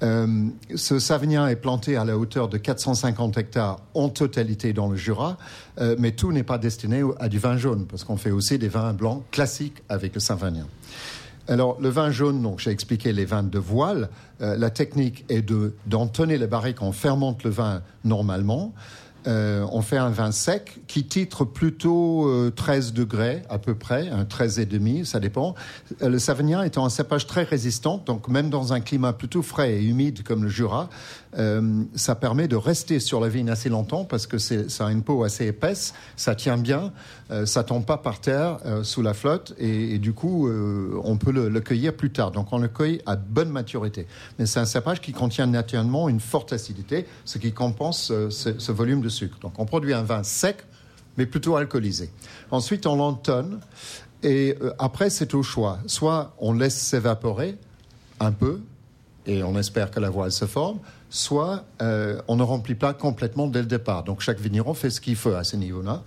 Euh, 0.03 0.47
ce 0.75 0.99
Savagnin 0.99 1.47
est 1.47 1.55
planté 1.55 1.95
à 1.95 2.03
la 2.03 2.17
hauteur 2.17 2.49
de 2.49 2.57
450 2.57 3.37
hectares 3.37 3.79
en 3.93 4.09
totalité 4.09 4.73
dans 4.73 4.89
le 4.89 4.97
Jura, 4.97 5.37
euh, 5.79 5.95
mais 5.97 6.11
tout 6.11 6.31
n'est 6.31 6.43
pas 6.43 6.57
destiné 6.57 7.03
à 7.19 7.29
du 7.29 7.39
vin 7.39 7.57
jaune, 7.57 7.85
parce 7.87 8.03
qu'on 8.03 8.17
fait 8.17 8.31
aussi 8.31 8.57
des 8.57 8.67
vins 8.67 8.93
blancs 8.93 9.23
classiques 9.31 9.81
avec 9.89 10.13
le 10.13 10.19
Savagnin. 10.19 10.67
Alors, 11.47 11.77
le 11.81 11.89
vin 11.89 12.09
jaune, 12.09 12.41
donc 12.41 12.59
j'ai 12.59 12.71
expliqué 12.71 13.11
les 13.11 13.25
vins 13.25 13.43
de 13.43 13.59
voile. 13.59 14.09
Euh, 14.41 14.55
la 14.57 14.69
technique 14.69 15.25
est 15.27 15.41
de 15.41 15.73
d'entonner 15.85 16.37
les 16.37 16.47
barriques, 16.47 16.81
on 16.81 16.93
fermente 16.93 17.43
le 17.43 17.49
vin 17.49 17.81
normalement. 18.05 18.73
Euh, 19.27 19.65
on 19.71 19.81
fait 19.81 19.97
un 19.97 20.09
vin 20.09 20.31
sec 20.31 20.79
qui 20.87 21.05
titre 21.05 21.45
plutôt 21.45 22.27
euh, 22.27 22.51
13 22.53 22.93
degrés 22.93 23.41
à 23.49 23.57
peu 23.57 23.75
près, 23.75 24.09
un 24.09 24.25
13 24.25 24.59
et 24.59 24.65
demi, 24.65 25.05
ça 25.05 25.19
dépend. 25.19 25.55
Euh, 26.01 26.09
Le 26.09 26.19
Savagnin 26.19 26.63
étant 26.63 26.85
un 26.85 26.89
cépage 26.89 27.25
très 27.27 27.43
résistant, 27.43 28.03
donc 28.05 28.27
même 28.27 28.49
dans 28.49 28.73
un 28.73 28.81
climat 28.81 29.13
plutôt 29.13 29.41
frais 29.41 29.75
et 29.75 29.83
humide 29.83 30.23
comme 30.23 30.43
le 30.43 30.49
Jura, 30.49 30.89
euh, 31.37 31.83
ça 31.95 32.15
permet 32.15 32.47
de 32.47 32.55
rester 32.55 32.99
sur 32.99 33.19
la 33.19 33.29
vigne 33.29 33.49
assez 33.49 33.69
longtemps 33.69 34.05
parce 34.05 34.27
que 34.27 34.37
ça 34.37 34.85
a 34.85 34.91
une 34.91 35.03
peau 35.03 35.23
assez 35.23 35.47
épaisse, 35.47 35.93
ça 36.15 36.35
tient 36.35 36.57
bien, 36.57 36.91
euh, 37.31 37.45
ça 37.45 37.63
tombe 37.63 37.85
pas 37.85 37.97
par 37.97 38.19
terre 38.19 38.59
euh, 38.65 38.83
sous 38.83 39.01
la 39.01 39.13
flotte 39.13 39.53
et, 39.57 39.95
et 39.95 39.99
du 39.99 40.13
coup 40.13 40.49
on 41.03 41.17
peut 41.17 41.31
le, 41.31 41.49
le 41.49 41.61
cueillir 41.61 41.93
plus 41.93 42.11
tard. 42.11 42.31
Donc 42.31 42.51
on 42.51 42.57
le 42.57 42.67
cueille 42.67 43.01
à 43.05 43.15
bonne 43.15 43.49
maturité. 43.49 44.07
Mais 44.37 44.45
c'est 44.45 44.59
un 44.59 44.65
cépage 44.65 45.01
qui 45.01 45.11
contient 45.11 45.47
naturellement 45.47 46.09
une 46.09 46.19
forte 46.19 46.53
acidité, 46.53 47.05
ce 47.25 47.37
qui 47.37 47.51
compense 47.51 48.11
ce, 48.29 48.29
ce 48.29 48.71
volume 48.71 49.01
de 49.01 49.09
Donc 49.41 49.59
on 49.59 49.65
produit 49.65 49.93
un 49.93 50.03
vin 50.03 50.23
sec 50.23 50.57
mais 51.17 51.25
plutôt 51.25 51.55
alcoolisé. 51.55 52.09
Ensuite 52.51 52.85
on 52.85 52.95
l'entonne 52.95 53.59
et 54.23 54.57
euh, 54.61 54.73
après 54.79 55.09
c'est 55.09 55.33
au 55.33 55.43
choix. 55.43 55.79
Soit 55.87 56.33
on 56.39 56.53
laisse 56.53 56.75
s'évaporer 56.75 57.57
un 58.19 58.31
peu 58.31 58.59
et 59.25 59.43
on 59.43 59.57
espère 59.57 59.91
que 59.91 59.99
la 59.99 60.09
voile 60.09 60.31
se 60.31 60.45
forme, 60.45 60.79
soit 61.09 61.63
euh, 61.81 62.21
on 62.27 62.35
ne 62.35 62.43
remplit 62.43 62.75
pas 62.75 62.93
complètement 62.93 63.47
dès 63.47 63.59
le 63.59 63.67
départ. 63.67 64.03
Donc 64.03 64.21
chaque 64.21 64.39
vigneron 64.39 64.73
fait 64.73 64.89
ce 64.89 64.99
qu'il 64.99 65.15
faut 65.15 65.33
à 65.33 65.43
ce 65.43 65.55
niveau-là. 65.55 66.03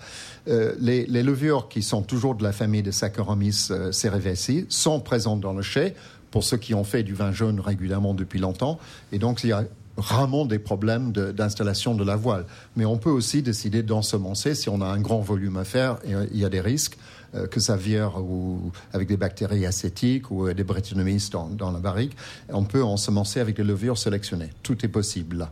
Euh, 0.49 0.75
les, 0.81 1.07
les 1.07 1.23
levures 1.23 1.69
qui 1.69 1.83
sont 1.83 2.03
toujours 2.03 2.35
de 2.35 2.43
la 2.43 2.53
famille 2.53 2.83
de 2.83 2.91
Saccharomyces 2.91 3.71
euh, 3.71 3.93
cerevisiae 3.93 4.67
sont 4.69 5.01
présentes 5.01 5.41
dans 5.41 5.53
le 5.53 5.63
chai 5.63 5.95
pour 6.31 6.45
ceux 6.45 6.57
qui 6.57 6.75
ont 6.75 6.85
fait 6.85 7.03
du 7.03 7.15
vin 7.15 7.33
jaune 7.33 7.61
régulièrement 7.61 8.15
depuis 8.15 8.39
longtemps. 8.39 8.79
Et 9.13 9.19
donc 9.19 9.45
il 9.45 9.51
y 9.51 9.53
a 9.53 9.65
rarement 9.97 10.45
des 10.45 10.59
problèmes 10.59 11.13
d'installation 11.13 11.95
de, 11.95 12.05
la 12.05 12.17
voile. 12.17 12.45
Mais 12.77 12.85
on 12.85 12.99
peut 12.99 13.11
aussi 13.11 13.43
décider 13.43 13.83
d'ensemencer 13.83 14.55
si 14.55 14.69
on 14.69 14.81
a 14.81 14.87
un 14.87 15.01
grand 15.01 15.21
volume 15.21 15.57
à 15.57 15.65
faire 15.65 15.99
et 16.05 16.15
euh, 16.15 16.27
il 16.33 16.39
y 16.39 16.45
a 16.45 16.49
des 16.49 16.61
risques 16.61 16.97
euh, 17.35 17.47
que 17.47 17.61
ça 17.61 17.77
vire 17.77 18.19
ou 18.19 18.71
avec 18.93 19.09
des 19.09 19.17
bactéries 19.17 19.67
acétiques 19.67 20.31
ou 20.31 20.47
euh, 20.47 20.55
des 20.55 20.65
Brettanomyces 20.65 21.31
dans, 21.31 21.71
la 21.71 21.81
barrique. 21.81 22.17
On 22.49 22.65
peut 22.65 22.85
ensemencer 22.85 23.41
avec 23.41 23.57
des 23.57 23.65
levures 23.65 23.99
sélectionnées. 23.99 24.51
Tout 24.63 24.85
est 24.85 24.89
possible. 24.89 25.49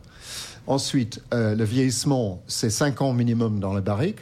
Ensuite, 0.67 1.21
le 1.31 1.63
vieillissement, 1.63 2.41
c'est 2.47 2.71
5 2.71 3.03
ans 3.03 3.13
minimum 3.13 3.59
dans 3.59 3.71
la 3.71 3.81
barrique. 3.81 4.17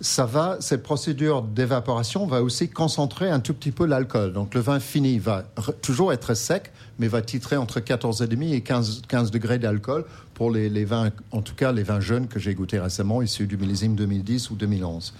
Ça 0.00 0.26
va, 0.26 0.58
cette 0.60 0.84
procédure 0.84 1.42
d'évaporation 1.42 2.26
va 2.26 2.42
aussi 2.42 2.68
concentrer 2.68 3.30
un 3.30 3.40
tout 3.40 3.52
petit 3.52 3.72
peu 3.72 3.84
l'alcool. 3.84 4.32
Donc 4.32 4.54
le 4.54 4.60
vin 4.60 4.78
fini 4.78 5.18
va 5.18 5.42
toujours 5.82 6.12
être 6.12 6.34
sec, 6.34 6.70
mais 7.00 7.08
va 7.08 7.20
titrer 7.20 7.56
entre 7.56 7.80
14,5 7.80 8.52
et 8.52 8.60
15, 8.60 9.02
15 9.08 9.30
degrés 9.32 9.58
d'alcool 9.58 10.04
pour 10.34 10.52
les, 10.52 10.68
les 10.68 10.84
vins, 10.84 11.10
en 11.32 11.42
tout 11.42 11.54
cas 11.56 11.72
les 11.72 11.82
vins 11.82 11.98
jeunes 11.98 12.28
que 12.28 12.38
j'ai 12.38 12.54
goûtés 12.54 12.78
récemment, 12.78 13.22
issus 13.22 13.48
du 13.48 13.56
millésime 13.56 13.96
2010 13.96 14.50
ou 14.50 14.54
2011. 14.54 15.12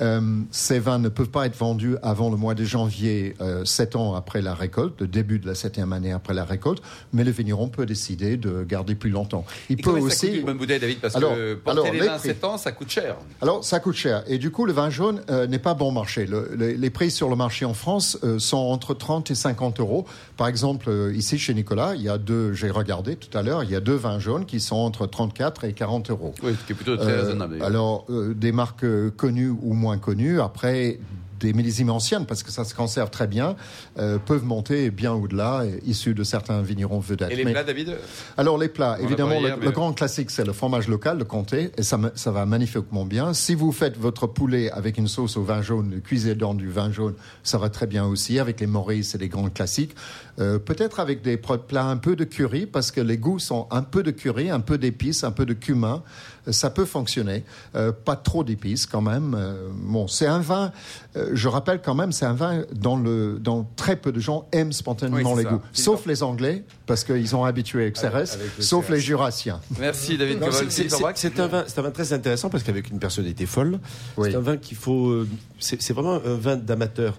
Euh, 0.00 0.20
ces 0.50 0.78
vins 0.78 0.98
ne 0.98 1.08
peuvent 1.08 1.28
pas 1.30 1.46
être 1.46 1.56
vendus 1.56 1.96
avant 2.02 2.30
le 2.30 2.36
mois 2.36 2.54
de 2.54 2.64
janvier, 2.64 3.34
euh, 3.40 3.64
sept 3.64 3.96
ans 3.96 4.14
après 4.14 4.42
la 4.42 4.54
récolte, 4.54 5.00
le 5.00 5.06
début 5.08 5.38
de 5.38 5.46
la 5.46 5.54
septième 5.54 5.92
année 5.92 6.12
après 6.12 6.34
la 6.34 6.44
récolte, 6.44 6.82
mais 7.12 7.24
le 7.24 7.30
vigneron 7.30 7.68
peut 7.68 7.86
décider 7.86 8.36
de 8.36 8.62
garder 8.64 8.94
plus 8.94 9.10
longtemps. 9.10 9.44
Il 9.68 9.74
Et 9.74 9.82
peut 9.82 9.90
combien 9.90 10.08
ça 10.08 10.14
coûte 10.16 10.24
aussi. 10.30 10.38
une 10.38 10.46
bonne 10.46 10.58
bouteille, 10.58 10.80
David? 10.80 10.98
Parce 11.00 11.16
Alors- 11.16 11.34
que 11.34 11.54
porter 11.54 11.80
alors, 11.80 11.92
les 11.92 12.00
les 12.00 12.06
vins 12.06 12.18
prix. 12.18 12.28
7 12.28 12.44
ans, 12.44 12.58
ça 12.58 12.72
coûte 12.72 12.90
cher. 12.90 13.16
Alors, 13.42 13.64
ça 13.64 13.80
coûte 13.80 13.96
cher. 13.96 14.22
Et 14.28 14.38
du 14.38 14.50
coup, 14.50 14.66
le 14.66 14.72
vin 14.72 14.90
jaune 14.90 15.20
euh, 15.30 15.46
n'est 15.46 15.58
pas 15.58 15.74
bon 15.74 15.90
marché. 15.90 16.26
Le- 16.26 16.50
le- 16.56 16.72
les 16.72 16.90
prix 16.90 17.10
sur 17.10 17.28
le 17.28 17.36
marché 17.36 17.64
en 17.64 17.74
France 17.74 18.18
sont 18.38 18.56
entre 18.56 18.94
30 18.94 19.30
et 19.30 19.34
50 19.34 19.80
euros. 19.80 20.06
Par 20.36 20.46
exemple, 20.48 20.90
ici, 21.14 21.38
chez 21.38 21.54
Nicolas, 21.54 21.94
il 21.96 22.02
y 22.02 22.08
a 22.08 22.18
deux, 22.18 22.52
j'ai 22.52 22.70
regardé 22.70 23.16
tout 23.16 23.36
à 23.36 23.42
l'heure, 23.42 23.64
il 23.64 23.70
y 23.70 23.76
a 23.76 23.80
deux 23.80 23.94
vins 23.96 24.18
jaunes 24.18 24.46
qui 24.46 24.60
sont 24.60 24.76
entre 24.76 25.06
34 25.06 25.64
et 25.64 25.72
40 25.72 26.10
euros. 26.10 26.34
Oui, 26.42 26.52
ce 26.60 26.66
qui 26.66 26.72
est 26.72 26.74
plutôt 26.76 26.96
très 26.96 27.16
raisonnable. 27.20 27.62
alors, 27.62 28.06
des 28.34 28.52
marques 28.52 28.86
connues 29.16 29.50
ou 29.50 29.74
moins 29.74 29.87
connues, 29.96 30.40
après 30.40 30.98
des 31.40 31.52
millésimes 31.52 31.90
anciennes, 31.90 32.26
parce 32.26 32.42
que 32.42 32.50
ça 32.50 32.64
se 32.64 32.74
conserve 32.74 33.10
très 33.10 33.28
bien, 33.28 33.54
euh, 34.00 34.18
peuvent 34.18 34.42
monter 34.44 34.90
bien 34.90 35.12
au-delà, 35.12 35.62
issus 35.86 36.12
de 36.12 36.24
certains 36.24 36.62
vignerons 36.62 36.98
vedettes. 36.98 37.30
Et 37.30 37.36
les 37.36 37.44
Mais- 37.44 37.52
plats, 37.52 37.62
David? 37.62 37.96
Alors 38.36 38.58
les 38.58 38.66
plats, 38.66 38.96
On 38.98 39.04
évidemment, 39.04 39.38
le, 39.40 39.46
hier, 39.46 39.56
mais- 39.56 39.66
le 39.66 39.70
grand 39.70 39.92
classique, 39.92 40.32
c'est 40.32 40.44
le 40.44 40.52
fromage 40.52 40.88
local, 40.88 41.16
le 41.16 41.24
comté, 41.24 41.70
et 41.78 41.84
ça, 41.84 41.96
ça 42.16 42.32
va 42.32 42.44
magnifiquement 42.44 43.04
bien. 43.04 43.34
Si 43.34 43.54
vous 43.54 43.70
faites 43.70 43.96
votre 43.96 44.26
poulet 44.26 44.68
avec 44.72 44.98
une 44.98 45.06
sauce 45.06 45.36
au 45.36 45.44
vin 45.44 45.62
jaune, 45.62 45.92
le 45.94 46.00
cuisez 46.00 46.34
dans 46.34 46.54
du 46.54 46.68
vin 46.70 46.90
jaune, 46.90 47.14
ça 47.44 47.56
va 47.56 47.68
très 47.70 47.86
bien 47.86 48.04
aussi, 48.04 48.40
avec 48.40 48.58
les 48.58 48.66
Maurice 48.66 49.14
et 49.14 49.18
les 49.18 49.28
grands 49.28 49.48
classiques. 49.48 49.94
Euh, 50.38 50.58
Peut-être 50.58 51.00
avec 51.00 51.22
des 51.22 51.36
plats 51.36 51.86
un 51.86 51.96
peu 51.96 52.14
de 52.16 52.24
curry, 52.24 52.66
parce 52.66 52.90
que 52.90 53.00
les 53.00 53.18
goûts 53.18 53.38
sont 53.38 53.66
un 53.70 53.82
peu 53.82 54.02
de 54.02 54.10
curry, 54.10 54.50
un 54.50 54.60
peu 54.60 54.78
d'épices, 54.78 55.24
un 55.24 55.30
peu 55.32 55.44
de 55.46 55.54
cumin. 55.54 56.02
Euh, 56.46 56.52
Ça 56.52 56.70
peut 56.70 56.84
fonctionner. 56.84 57.44
Euh, 57.74 57.92
pas 57.92 58.16
trop 58.16 58.44
d'épices 58.44 58.86
quand 58.86 59.00
même. 59.02 59.34
Euh, 59.38 59.68
bon, 59.72 60.06
c'est 60.08 60.26
un 60.26 60.38
vin, 60.40 60.72
euh, 61.16 61.30
je 61.34 61.48
rappelle 61.48 61.80
quand 61.82 61.94
même, 61.94 62.12
c'est 62.12 62.24
un 62.24 62.32
vin 62.34 62.62
dont, 62.72 62.96
le, 62.96 63.38
dont 63.40 63.66
très 63.76 63.96
peu 63.96 64.12
de 64.12 64.20
gens 64.20 64.46
aiment 64.52 64.72
spontanément 64.72 65.32
Oui, 65.32 65.38
les 65.38 65.44
ça. 65.44 65.50
goûts. 65.50 65.60
Sauf 65.72 66.06
les 66.06 66.22
Anglais, 66.22 66.64
parce 66.86 67.04
qu'ils 67.04 67.28
sont 67.28 67.44
habitués 67.44 67.82
avec 67.82 67.94
CRS, 67.96 68.34
avec 68.34 68.56
le 68.56 68.62
sauf 68.62 68.86
CRS. 68.86 68.92
les 68.94 69.00
Jurassiens. 69.00 69.60
Merci, 69.78 70.16
David 70.16 70.38
c'est- 70.70 70.92
un 71.40 71.46
vin, 71.48 71.64
c'est 71.66 71.78
un 71.78 71.82
vin 71.82 71.90
très 71.90 72.12
intéressant 72.12 72.48
parce 72.48 72.62
qu'avec 72.62 72.90
une 72.90 72.98
personnalité 72.98 73.44
folle, 73.46 73.78
Oui. 74.16 74.30
c'est 74.30 74.36
un 74.36 74.40
vin 74.40 74.56
qu'il 74.56 74.76
faut. 74.76 75.24
C'est 75.58 75.92
vraiment 75.92 76.14
un 76.14 76.34
vin 76.36 76.56
d'amateur. 76.56 77.18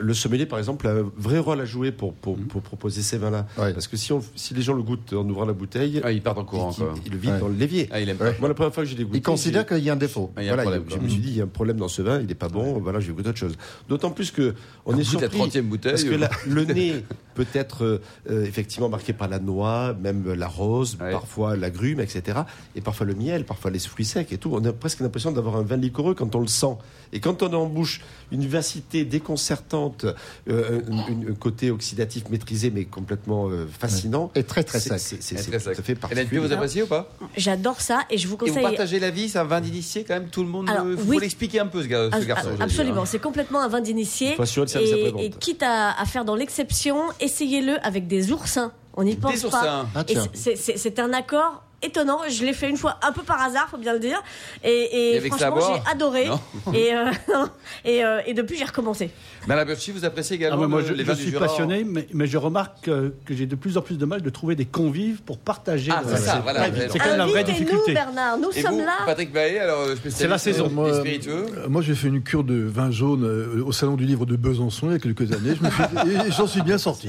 Le 0.00 0.14
sommelier, 0.14 0.46
par 0.46 0.58
exemple, 0.58 0.86
a 0.86 0.92
un 0.92 1.10
vrai 1.18 1.38
rôle 1.38 1.60
à 1.60 1.64
jouer 1.64 1.90
pour, 1.92 2.14
pour, 2.14 2.36
pour 2.36 2.59
proposer 2.60 3.02
ces 3.02 3.18
vins-là. 3.18 3.46
Parce 3.56 3.88
que 3.88 3.96
si, 3.96 4.12
on, 4.12 4.22
si 4.36 4.54
les 4.54 4.62
gens 4.62 4.74
le 4.74 4.82
goûtent 4.82 5.12
en 5.12 5.28
ouvrant 5.28 5.44
la 5.44 5.52
bouteille, 5.52 6.00
Ah, 6.04 6.12
ils 6.12 6.22
partent 6.22 6.38
en 6.38 6.44
courant, 6.44 6.74
ils, 7.04 7.10
le 7.12 7.18
vident 7.18 7.34
Ouais. 7.34 7.40
dans 7.40 7.48
le 7.48 7.54
l'évier. 7.54 7.88
Ah. 7.92 7.98
Moi, 8.40 8.48
la 8.48 8.54
première 8.54 8.72
fois 8.74 8.82
que 8.84 8.88
j'ai 8.88 8.96
goûté, 8.96 9.18
Ils 9.18 9.22
considèrent 9.22 9.66
qu'il 9.66 9.78
y 9.78 9.90
a 9.90 9.92
un 9.92 9.96
défaut. 9.96 10.30
Ah, 10.36 10.40
un 10.40 10.56
problème, 10.56 10.84
je 10.88 10.96
me 10.98 11.08
suis 11.08 11.20
dit, 11.20 11.28
il 11.30 11.36
y 11.36 11.40
a 11.40 11.44
un 11.44 11.48
problème 11.48 11.76
dans 11.76 11.88
ce 11.88 12.02
vin, 12.02 12.20
il 12.20 12.26
n'est 12.26 12.34
pas 12.34 12.48
bon, 12.48 12.78
voilà, 12.80 13.00
je 13.00 13.06
vais 13.08 13.12
goûter 13.12 13.28
autre 13.30 13.38
chose. 13.38 13.54
D'autant 13.88 14.10
plus 14.10 14.30
que 14.30 14.54
on, 14.86 14.92
On 14.94 14.98
est 14.98 15.02
goûte 15.10 15.20
la 15.22 15.30
surpris. 15.30 15.38
30e 15.60 15.62
bouteille. 15.62 15.92
Parce 15.92 16.04
que 16.04 16.14
la- 16.14 16.30
le 16.46 16.64
nez 16.72 17.04
peut 17.44 17.58
être 17.58 17.84
euh, 17.84 18.00
euh, 18.30 18.44
effectivement 18.44 18.88
marqué 18.88 19.12
par 19.12 19.28
la 19.28 19.38
noix, 19.38 19.94
même 20.00 20.32
la 20.34 20.46
rose, 20.48 20.96
Ouais. 21.00 21.10
parfois 21.12 21.56
l'agrume, 21.56 22.00
etc. 22.00 22.40
Et 22.76 22.80
parfois 22.80 23.06
le 23.06 23.14
miel, 23.14 23.44
parfois 23.44 23.70
les 23.70 23.78
fruits 23.78 24.04
secs 24.04 24.30
et 24.32 24.38
tout. 24.38 24.50
On 24.52 24.64
a 24.64 24.72
presque 24.72 25.00
l'impression 25.00 25.30
d'avoir 25.32 25.56
un 25.56 25.62
vin 25.62 25.76
liquoreux 25.76 26.14
quand 26.14 26.34
on 26.34 26.40
le 26.40 26.46
sent. 26.48 26.76
Et 27.12 27.20
quand 27.20 27.42
on 27.42 27.52
a 27.52 27.56
en 27.56 27.66
bouche 27.66 28.00
une 28.30 28.40
vivacité 28.42 29.04
déconcertante, 29.04 30.04
euh, 30.48 30.80
un, 30.90 31.30
un 31.30 31.34
côté 31.34 31.70
oxydatif 31.70 32.28
maîtrisé 32.30 32.70
mais 32.70 32.84
complètement 32.84 33.48
euh, 33.48 33.66
fascinant. 33.66 34.30
Et 34.34 34.44
très, 34.44 34.62
très 34.64 34.78
c'est- 34.80 34.98
sec. 34.98 35.18
c'est- 35.22 35.50
tout 35.50 35.68
à 35.70 35.74
fait 35.74 35.94
particulier. 35.94 36.40
vous 36.40 36.52
appréciez 36.52 36.82
ou 36.82 36.86
pas? 36.86 37.08
J'adore 37.36 37.80
ça 37.80 38.00
et 38.10 38.18
je 38.18 38.28
vous 38.28 38.34
Et 38.34 38.38
vous 38.38 38.46
conseille. 38.46 38.62
partagez 38.62 38.98
la 39.00 39.10
vie, 39.10 39.28
c'est 39.28 39.38
un 39.38 39.44
vin 39.44 39.60
d'initié 39.60 40.04
quand 40.04 40.14
même, 40.14 40.28
tout 40.28 40.42
le 40.42 40.48
monde. 40.48 40.68
Alors, 40.70 40.86
Il 40.88 40.96
faut 40.98 41.04
oui. 41.08 41.18
l'expliquer 41.20 41.60
un 41.60 41.66
peu, 41.66 41.82
ce, 41.82 41.88
gars- 41.88 42.10
ce 42.10 42.16
Ah, 42.16 42.24
garçon. 42.24 42.48
j'allais 42.52 42.62
Absolument, 42.62 43.04
c'est 43.06 43.18
complètement 43.18 43.60
un 43.60 43.68
vin 43.68 43.80
d'initié. 43.80 44.34
Faut 44.36 44.42
le 44.42 44.80
Et, 45.20 45.26
et 45.26 45.30
quitte 45.30 45.62
à, 45.62 45.98
à 46.00 46.04
faire 46.04 46.24
dans 46.24 46.34
l'exception, 46.36 46.96
essayez-le 47.30 47.78
avec 47.86 48.06
des 48.08 48.32
oursins. 48.32 48.72
On 48.94 49.04
n'y 49.04 49.14
pense 49.14 49.34
Des 49.34 49.40
pas. 49.42 49.46
oursins. 49.46 49.88
Ah, 49.94 50.04
c'est 50.34 50.98
un 50.98 51.12
accord 51.12 51.62
étonnant. 51.82 52.18
Je 52.28 52.44
l'ai 52.44 52.52
fait 52.52 52.68
une 52.68 52.76
fois 52.76 52.98
un 53.02 53.12
peu 53.12 53.22
par 53.22 53.40
hasard, 53.42 53.68
faut 53.70 53.78
bien 53.78 53.92
le 53.92 53.98
dire. 54.00 54.22
Et, 54.64 55.20
franchement, 55.28 55.60
j'ai 55.74 55.90
adoré. 55.90 56.28
Et, 56.74 56.94
euh, 56.94 57.10
et, 57.84 58.04
euh, 58.04 58.20
et 58.26 58.34
depuis, 58.34 58.56
j'ai 58.56 58.64
recommencé. 58.64 59.10
Madame 59.46 59.66
Berchi, 59.68 59.90
vous 59.92 60.04
appréciez 60.04 60.34
Ah, 60.34 60.36
également 60.36 60.62
mais 60.62 60.68
moi, 60.68 60.80
le- 60.82 60.86
je, 60.88 60.92
les 60.92 61.02
je 61.04 61.08
vins 61.08 61.14
du 61.14 61.22
suis 61.22 61.30
Jura 61.30 61.46
passionné, 61.46 61.84
mais, 61.84 62.06
mais 62.12 62.26
je 62.26 62.36
remarque 62.36 62.82
que, 62.84 63.14
que 63.24 63.34
j'ai 63.34 63.46
de 63.46 63.54
plus 63.56 63.78
en 63.78 63.82
plus 63.82 63.96
de 63.98 64.04
mal 64.04 64.20
de 64.22 64.30
trouver 64.30 64.54
des 64.56 64.66
convives 64.66 65.22
pour 65.22 65.38
partager. 65.38 65.90
Ah, 65.94 66.02
le- 66.06 66.14
c'est 66.16 66.22
ça, 66.22 66.40
voilà. 66.42 66.66
C'est 66.90 66.98
quand 66.98 67.06
même 67.08 67.18
la 67.18 67.26
vraie 67.26 67.44
difficulté. 67.44 67.94
Bernard. 67.94 68.38
Nous 68.38 68.50
Et 68.54 68.60
sommes 68.62 68.74
vous, 68.74 68.80
là. 68.80 68.98
Patrick 69.06 69.32
Baé, 69.32 69.58
alors 69.60 69.84
spécialiste 69.86 70.18
C'est 70.18 70.28
la 70.28 70.38
saison. 70.38 70.66
des 70.68 70.74
Moi, 70.74 70.88
euh, 70.90 71.46
moi, 71.68 71.82
j'ai 71.82 71.94
fait 71.94 72.08
une 72.08 72.22
cure 72.22 72.44
de 72.44 72.54
vin 72.62 72.90
jaune 72.90 73.24
euh, 73.24 73.62
au 73.64 73.72
salon 73.72 73.96
du 73.96 74.04
livre 74.04 74.26
de 74.26 74.36
Besançon 74.36 74.88
il 74.88 74.92
y 74.92 74.96
a 74.96 74.98
quelques 74.98 75.32
années. 75.32 75.54
Je 75.58 75.64
me 75.64 75.70
suis- 75.70 76.28
et 76.28 76.32
j'en 76.32 76.46
suis 76.46 76.62
bien 76.62 76.78
sorti. 76.78 77.08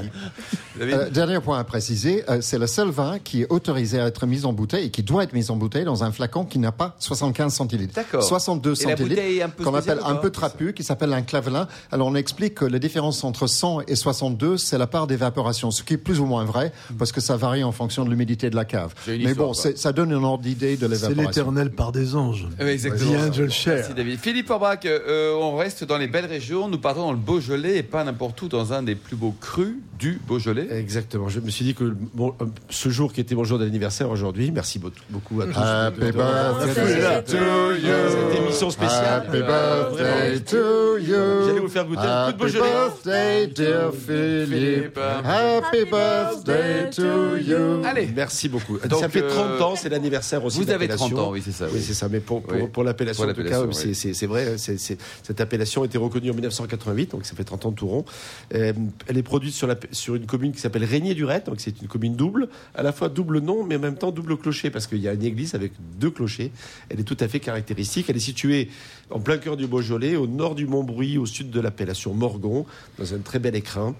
Euh, 0.80 1.10
dernier 1.10 1.40
point 1.40 1.58
à 1.58 1.64
préciser, 1.64 2.24
euh, 2.30 2.38
c'est 2.40 2.58
le 2.58 2.66
seul 2.66 2.88
vin 2.88 3.18
qui 3.18 3.42
est 3.42 3.46
autorisé 3.50 4.00
à 4.00 4.06
être 4.06 4.26
mis 4.26 4.44
en 4.46 4.52
bouteille 4.52 4.61
et 4.66 4.90
qui 4.90 5.02
doit 5.02 5.24
être 5.24 5.32
mis 5.32 5.50
en 5.50 5.56
bouteille 5.56 5.84
dans 5.84 6.04
un 6.04 6.12
flacon 6.12 6.44
qui 6.44 6.58
n'a 6.58 6.72
pas 6.72 6.96
75 6.98 7.52
centilitres. 7.52 7.94
D'accord. 7.94 8.22
62 8.22 8.70
Et 8.70 8.72
la 8.72 8.76
centilitres, 8.90 9.08
bouteille 9.22 9.44
qu'on 9.64 9.74
appelle 9.74 10.00
un 10.04 10.14
peu 10.16 10.30
trapu, 10.30 10.72
qui 10.72 10.82
s'appelle 10.82 11.12
un 11.12 11.22
clavelin. 11.22 11.68
Alors 11.90 12.06
on 12.08 12.14
explique 12.14 12.54
que 12.54 12.64
la 12.64 12.78
différence 12.78 13.24
entre 13.24 13.46
100 13.46 13.82
et 13.88 13.96
62, 13.96 14.56
c'est 14.56 14.78
la 14.78 14.86
part 14.86 15.06
d'évaporation, 15.06 15.70
ce 15.70 15.82
qui 15.82 15.94
est 15.94 15.98
plus 15.98 16.20
ou 16.20 16.26
moins 16.26 16.44
vrai, 16.44 16.72
parce 16.98 17.12
que 17.12 17.20
ça 17.20 17.36
varie 17.36 17.64
en 17.64 17.72
fonction 17.72 18.04
de 18.04 18.10
l'humidité 18.10 18.50
de 18.50 18.56
la 18.56 18.64
cave. 18.64 18.94
Mais 19.06 19.18
histoire, 19.18 19.48
bon, 19.48 19.52
c'est- 19.54 19.76
ça 19.78 19.92
donne 19.92 20.12
un 20.12 20.22
ordre 20.22 20.42
d'idée 20.44 20.76
de 20.76 20.82
C'est 20.82 20.88
l'évaporation. 20.88 21.22
l'éternel 21.28 21.70
part 21.70 21.92
des 21.92 22.14
anges. 22.14 22.46
Oui, 22.60 22.68
exactement. 22.68 23.12
The 23.12 23.28
Angel 23.28 23.50
Share. 23.50 23.74
Merci 23.76 23.94
David. 23.94 24.18
Philippe 24.20 24.50
Orbach, 24.50 24.80
euh, 24.84 25.34
on 25.40 25.56
reste 25.56 25.84
dans 25.84 25.98
les 25.98 26.06
belles 26.08 26.26
régions. 26.26 26.68
Nous 26.68 26.78
partons 26.78 27.00
dans 27.02 27.12
le 27.12 27.18
Beaujolais 27.18 27.78
et 27.78 27.82
pas 27.82 28.04
n'importe 28.04 28.40
où, 28.42 28.48
dans 28.48 28.72
un 28.72 28.82
des 28.82 28.94
plus 28.94 29.16
beaux 29.16 29.34
crus 29.40 29.76
du 29.98 30.20
Beaujolais. 30.26 30.68
Exactement. 30.70 31.28
Je 31.28 31.40
me 31.40 31.50
suis 31.50 31.64
dit 31.64 31.74
que 31.74 31.94
bon, 32.14 32.34
euh, 32.40 32.44
ce 32.70 32.88
jour 32.88 33.12
qui 33.12 33.20
était 33.20 33.34
mon 33.34 33.44
jour 33.44 33.58
d'anniversaire 33.58 34.10
aujourd'hui, 34.10 34.51
merci 34.52 34.78
beau- 34.78 34.90
beaucoup 35.10 35.40
à 35.40 35.46
tous. 35.46 35.58
Happy 35.58 36.00
birthday 36.12 37.22
to 37.26 37.72
you. 37.74 37.92
Cette 38.30 38.40
émission 38.40 38.70
spéciale. 38.70 39.24
Happy 39.26 39.36
Euh, 39.38 39.90
birthday 39.90 40.40
to 40.40 40.98
you. 40.98 41.46
J'allais 41.46 41.60
vous 41.60 41.68
faire 41.68 41.84
goûter 41.86 42.00
un 42.00 42.32
coup 42.32 42.38
de 42.38 42.44
Happy 42.44 42.52
Beaujolais. 42.52 42.70
birthday, 42.70 43.46
dear 43.48 43.90
Philippe. 43.92 44.98
Happy 45.24 45.84
birthday 45.90 46.90
to 46.90 47.36
you. 47.38 47.82
Allez, 47.84 48.08
Merci 48.14 48.48
beaucoup. 48.48 48.78
Donc, 48.78 49.00
ça 49.00 49.08
fait 49.08 49.22
euh, 49.22 49.28
30 49.30 49.60
ans, 49.60 49.76
c'est 49.76 49.88
l'anniversaire 49.88 50.44
aussi. 50.44 50.58
vous 50.58 50.70
avez 50.70 50.86
l'appellation. 50.86 51.16
30 51.16 51.18
ans, 51.28 51.30
oui, 51.32 51.42
c'est 51.44 51.52
ça. 51.52 51.66
Oui, 51.72 51.80
c'est 51.82 51.94
ça. 51.94 52.08
Mais 52.08 52.20
pour, 52.20 52.42
pour, 52.42 52.56
Oui. 52.56 52.68
pour 52.72 52.84
l'appellation, 52.84 53.24
en 53.24 53.32
tout 53.32 53.42
cas, 53.44 53.60
c'est- 53.72 53.86
oui. 53.88 53.94
c'est 53.94 54.14
c'est 54.14 54.26
vrai. 54.26 54.56
cette 54.58 55.40
appellation 55.40 55.82
a 55.82 55.86
été 55.86 55.98
reconnue 55.98 56.30
en 56.30 56.34
1988, 56.34 57.10
donc 57.12 57.24
ça 57.24 57.34
fait 57.34 57.44
30 57.44 57.66
ans 57.66 57.72
tout 57.72 57.86
rond. 57.86 58.04
Euh, 58.54 58.72
elle 59.06 59.18
est 59.18 59.22
produite 59.22 59.54
sur, 59.54 59.66
la, 59.66 59.76
sur 59.92 60.14
une 60.14 60.26
commune 60.26 60.52
qui 60.52 60.60
s'appelle 60.60 60.84
Régnier-du-Ret, 60.84 61.44
donc 61.46 61.56
c'est 61.58 61.80
une 61.80 61.88
commune 61.88 62.14
double, 62.16 62.48
à 62.74 62.82
la 62.82 62.92
fois 62.92 63.08
double 63.08 63.38
nom, 63.40 63.64
mais 63.64 63.76
en 63.76 63.80
même 63.80 63.96
temps 63.96 64.10
double 64.12 64.36
clocher, 64.42 64.70
parce 64.70 64.86
qu'il 64.86 64.98
y 64.98 65.08
a 65.08 65.14
une 65.14 65.24
église 65.24 65.54
avec 65.54 65.72
deux 65.98 66.10
clochers. 66.10 66.52
Elle 66.90 67.00
est 67.00 67.04
tout 67.04 67.16
à 67.20 67.28
fait 67.28 67.40
caractéristique. 67.40 68.10
Elle 68.10 68.16
est 68.16 68.20
située 68.20 68.68
en 69.10 69.20
plein 69.20 69.38
cœur 69.38 69.56
du 69.56 69.66
Beaujolais, 69.66 70.16
au 70.16 70.26
nord 70.26 70.54
du 70.54 70.66
Montbrouy, 70.66 71.16
au 71.16 71.26
sud 71.26 71.50
de 71.50 71.60
l'appellation 71.60 72.12
Morgon, 72.12 72.66
dans 72.98 73.14
un 73.14 73.18
très 73.18 73.38
bel 73.38 73.56
écrin. 73.56 73.94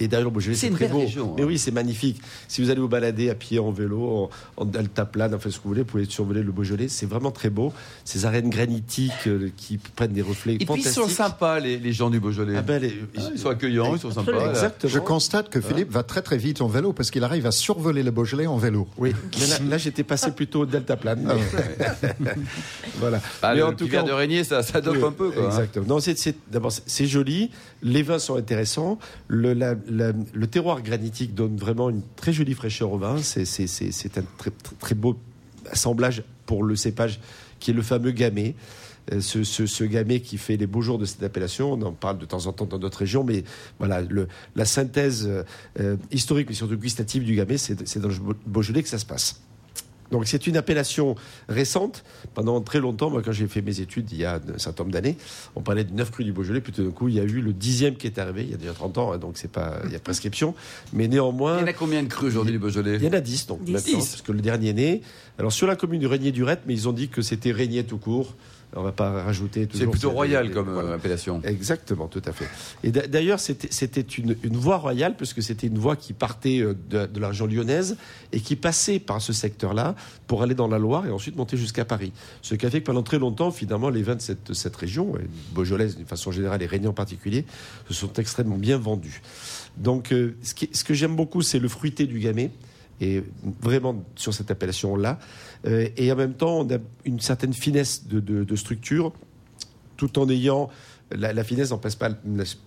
Et 0.00 0.08
derrière 0.08 0.26
le 0.28 0.32
Beaujolais, 0.32 0.56
C'est 0.56 0.70
très 0.70 0.88
beau. 0.88 0.98
région, 1.00 1.34
Mais 1.36 1.42
hein. 1.42 1.46
oui, 1.46 1.58
c'est 1.58 1.70
magnifique. 1.70 2.20
Si 2.48 2.60
vous 2.62 2.70
allez 2.70 2.80
vous 2.80 2.88
balader 2.88 3.30
à 3.30 3.34
pied, 3.34 3.58
en 3.58 3.70
vélo, 3.70 4.30
en, 4.56 4.62
en 4.62 4.64
deltaplane, 4.66 5.34
enfin 5.34 5.50
ce 5.50 5.56
que 5.58 5.62
vous 5.62 5.70
voulez, 5.70 5.80
vous 5.82 5.86
pouvez 5.86 6.04
survoler 6.04 6.42
le 6.42 6.52
Beaujolais. 6.52 6.88
C'est 6.88 7.06
vraiment 7.06 7.30
très 7.30 7.50
beau. 7.50 7.72
Ces 8.04 8.24
arènes 8.26 8.50
granitiques 8.50 9.12
euh, 9.26 9.50
qui 9.56 9.78
prennent 9.78 10.12
des 10.12 10.22
reflets 10.22 10.54
Et 10.54 10.58
puis 10.58 10.64
ils 10.64 10.68
fantastiques. 10.68 10.92
sont 11.02 11.08
sympas, 11.08 11.60
les, 11.60 11.78
les 11.78 11.92
gens 11.92 12.10
du 12.10 12.20
Beaujolais. 12.20 12.54
Ah 12.58 12.62
ben, 12.62 12.80
les- 12.82 12.94
ils 13.32 13.38
sont 13.38 13.48
accueillants, 13.48 13.94
ils 13.94 14.00
sont 14.00 14.10
sympas. 14.10 14.32
Absolument. 14.32 14.50
Exactement. 14.50 14.92
Je 14.92 14.98
constate 14.98 15.48
que 15.48 15.60
Philippe 15.60 15.90
va 15.90 16.02
très 16.02 16.22
très 16.22 16.36
vite 16.36 16.60
en 16.60 16.68
vélo 16.68 16.92
parce 16.92 17.10
qu'il 17.10 17.24
arrive 17.24 17.46
à 17.46 17.50
survoler 17.52 18.02
le 18.02 18.10
Beaujolais 18.10 18.46
en 18.46 18.56
vélo. 18.58 18.86
Oui, 18.98 19.12
mais 19.40 19.46
là, 19.46 19.56
là, 19.70 19.78
j'étais 19.78 20.04
passé 20.04 20.30
plutôt 20.32 20.60
au 20.60 20.66
deltaplane. 20.66 21.20
mais- 22.20 22.30
voilà. 22.98 23.20
Ah, 23.42 23.50
mais 23.52 23.60
le, 23.60 23.66
en 23.66 23.72
tout 23.72 23.88
cas, 23.88 24.02
de 24.02 24.12
Régnier, 24.12 24.44
ça, 24.44 24.62
ça 24.62 24.80
dope 24.80 24.96
Oui, 24.98 25.04
un 25.04 25.12
peu. 25.12 25.30
Quoi, 25.30 25.44
hein. 25.44 25.46
Exactement. 25.48 25.86
Non, 25.86 26.00
c'est, 26.00 26.18
c'est- 26.18 26.36
d'abord, 26.50 26.72
c'est, 26.72 26.82
c'est 26.86 27.06
joli. 27.06 27.50
Les 27.82 28.02
vins 28.02 28.18
sont 28.18 28.36
intéressants. 28.36 28.98
Le, 29.28 29.52
la- 29.52 29.74
le 29.88 30.46
terroir 30.46 30.82
granitique 30.82 31.34
donne 31.34 31.56
vraiment 31.56 31.90
une 31.90 32.02
très 32.16 32.32
jolie 32.32 32.54
fraîcheur 32.54 32.92
au 32.92 32.98
vin. 32.98 33.16
C'est, 33.22 34.18
un 34.18 34.24
très, 34.78 34.94
beau 34.94 35.16
assemblage 35.70 36.22
pour 36.46 36.62
le 36.62 36.76
cépage 36.76 37.20
qui 37.60 37.70
est 37.70 37.74
le 37.74 37.82
fameux 37.82 38.10
gamay. 38.10 38.54
Euh, 39.12 39.20
Ce, 39.20 39.44
ce, 39.44 39.84
gamay 39.84 40.20
qui 40.20 40.36
fait 40.36 40.56
les 40.56 40.66
beaux 40.66 40.82
jours 40.82 40.98
de 40.98 41.04
cette 41.04 41.22
appellation, 41.22 41.72
on 41.72 41.82
en 41.82 41.92
parle 41.92 42.18
de 42.18 42.24
temps 42.24 42.46
en 42.46 42.52
temps 42.52 42.66
dans 42.66 42.78
d'autres 42.78 42.98
régions, 42.98 43.22
mais 43.22 43.44
voilà, 43.78 44.02
la 44.56 44.64
synthèse 44.64 45.30
euh, 45.78 45.96
historique, 46.10 46.48
mais 46.48 46.56
surtout 46.56 46.76
gustative 46.76 47.22
du 47.22 47.36
gamay, 47.36 47.56
c'est, 47.56 47.86
c'est 47.86 48.00
dans 48.00 48.08
le 48.08 48.14
Beaujolais 48.46 48.82
que 48.82 48.88
ça 48.88 48.98
se 48.98 49.06
passe. 49.06 49.40
Donc 50.10 50.26
c'est 50.26 50.46
une 50.46 50.56
appellation 50.56 51.14
récente. 51.48 52.04
Pendant 52.34 52.60
très 52.60 52.80
longtemps, 52.80 53.10
moi 53.10 53.22
quand 53.22 53.32
j'ai 53.32 53.46
fait 53.48 53.62
mes 53.62 53.80
études 53.80 54.10
il 54.12 54.18
y 54.18 54.24
a 54.24 54.34
un 54.54 54.58
certain 54.58 54.84
nombre 54.84 54.92
d'années, 54.92 55.16
on 55.54 55.62
parlait 55.62 55.84
de 55.84 55.92
9 55.92 56.10
crus 56.10 56.24
du 56.26 56.32
Beaujolais, 56.32 56.60
puis 56.60 56.72
tout 56.72 56.84
d'un 56.84 56.90
coup 56.90 57.08
il 57.08 57.14
y 57.14 57.20
a 57.20 57.24
eu 57.24 57.40
le 57.40 57.52
dixième 57.52 57.96
qui 57.96 58.06
est 58.06 58.18
arrivé, 58.18 58.42
il 58.42 58.50
y 58.50 58.54
a 58.54 58.56
déjà 58.58 58.72
30 58.72 58.98
ans, 58.98 59.12
hein, 59.12 59.18
donc 59.18 59.36
c'est 59.38 59.50
pas, 59.50 59.80
il 59.86 59.92
y 59.92 59.96
a 59.96 59.98
prescription. 59.98 60.54
Mais 60.92 61.08
néanmoins, 61.08 61.58
Il 61.58 61.60
y 61.62 61.64
en 61.64 61.68
a 61.68 61.72
combien 61.72 62.02
de 62.02 62.08
crus 62.08 62.28
aujourd'hui 62.28 62.52
du 62.52 62.58
Beaujolais? 62.58 62.96
il 62.96 63.04
y 63.04 63.08
en 63.08 63.12
a 63.12 63.20
10 63.20 63.46
donc 63.46 63.64
Dix. 63.64 63.72
maintenant, 63.72 63.98
Dix. 63.98 64.08
parce 64.10 64.22
que 64.22 64.32
le 64.32 64.40
dernier 64.40 64.70
est 64.70 64.72
né. 64.74 65.02
Alors 65.38 65.52
sur 65.52 65.66
la 65.66 65.76
commune 65.76 66.00
du 66.00 66.06
Régnier-du-Ret, 66.06 66.60
mais 66.66 66.74
ils 66.74 66.88
ont 66.88 66.92
dit 66.92 67.08
que 67.08 67.22
c'était 67.22 67.52
Régnier 67.52 67.84
tout 67.84 67.98
court. 67.98 68.34
On 68.78 68.82
va 68.82 68.92
pas 68.92 69.10
rajouter. 69.22 69.66
C'est 69.72 69.86
plutôt 69.86 70.10
royal 70.10 70.50
comme 70.52 70.68
voilà. 70.70 70.90
euh, 70.90 70.94
appellation. 70.96 71.40
Exactement, 71.44 72.08
tout 72.08 72.22
à 72.26 72.32
fait. 72.32 72.44
Et 72.84 72.92
d'a- 72.92 73.06
d'ailleurs, 73.06 73.40
c'était 73.40 74.00
une, 74.02 74.36
une 74.42 74.56
voie 74.56 74.76
royale, 74.76 75.16
puisque 75.16 75.42
c'était 75.42 75.66
une 75.66 75.78
voie 75.78 75.96
qui 75.96 76.12
partait 76.12 76.60
euh, 76.60 76.74
de, 76.90 77.06
de 77.06 77.20
la 77.20 77.28
région 77.28 77.46
lyonnaise 77.46 77.96
et 78.32 78.40
qui 78.40 78.54
passait 78.54 78.98
par 78.98 79.20
ce 79.22 79.32
secteur-là 79.32 79.94
pour 80.26 80.42
aller 80.42 80.54
dans 80.54 80.68
la 80.68 80.78
Loire 80.78 81.06
et 81.06 81.10
ensuite 81.10 81.36
monter 81.36 81.56
jusqu'à 81.56 81.84
Paris. 81.86 82.12
Ce 82.42 82.54
qui 82.54 82.66
a 82.66 82.70
fait 82.70 82.80
que 82.80 82.86
pendant 82.86 83.02
très 83.02 83.18
longtemps, 83.18 83.50
finalement, 83.50 83.88
les 83.88 84.02
vins 84.02 84.16
de 84.16 84.20
cette, 84.20 84.52
cette 84.52 84.76
région, 84.76 85.16
et 85.16 85.22
Beaujolais 85.54 85.88
d'une 85.88 86.04
façon 86.06 86.30
générale 86.30 86.62
et 86.62 86.66
Réunion 86.66 86.90
en 86.90 86.94
particulier, 86.94 87.46
se 87.88 87.94
sont 87.94 88.12
extrêmement 88.14 88.58
bien 88.58 88.76
vendus. 88.76 89.22
Donc, 89.78 90.12
euh, 90.12 90.36
ce, 90.42 90.52
qui- 90.54 90.68
ce 90.72 90.84
que 90.84 90.92
j'aime 90.92 91.16
beaucoup, 91.16 91.40
c'est 91.42 91.58
le 91.58 91.68
fruité 91.68 92.06
du 92.06 92.18
gamay. 92.18 92.50
Et 93.00 93.22
vraiment 93.60 94.04
sur 94.14 94.32
cette 94.32 94.50
appellation-là. 94.50 95.18
Euh, 95.66 95.88
et 95.96 96.10
en 96.10 96.16
même 96.16 96.34
temps, 96.34 96.60
on 96.60 96.70
a 96.74 96.78
une 97.04 97.20
certaine 97.20 97.52
finesse 97.52 98.06
de, 98.06 98.56
structure 98.56 99.12
tout 99.96 100.18
en 100.18 100.28
ayant 100.28 100.70
la, 101.12 101.44
finesse 101.44 101.70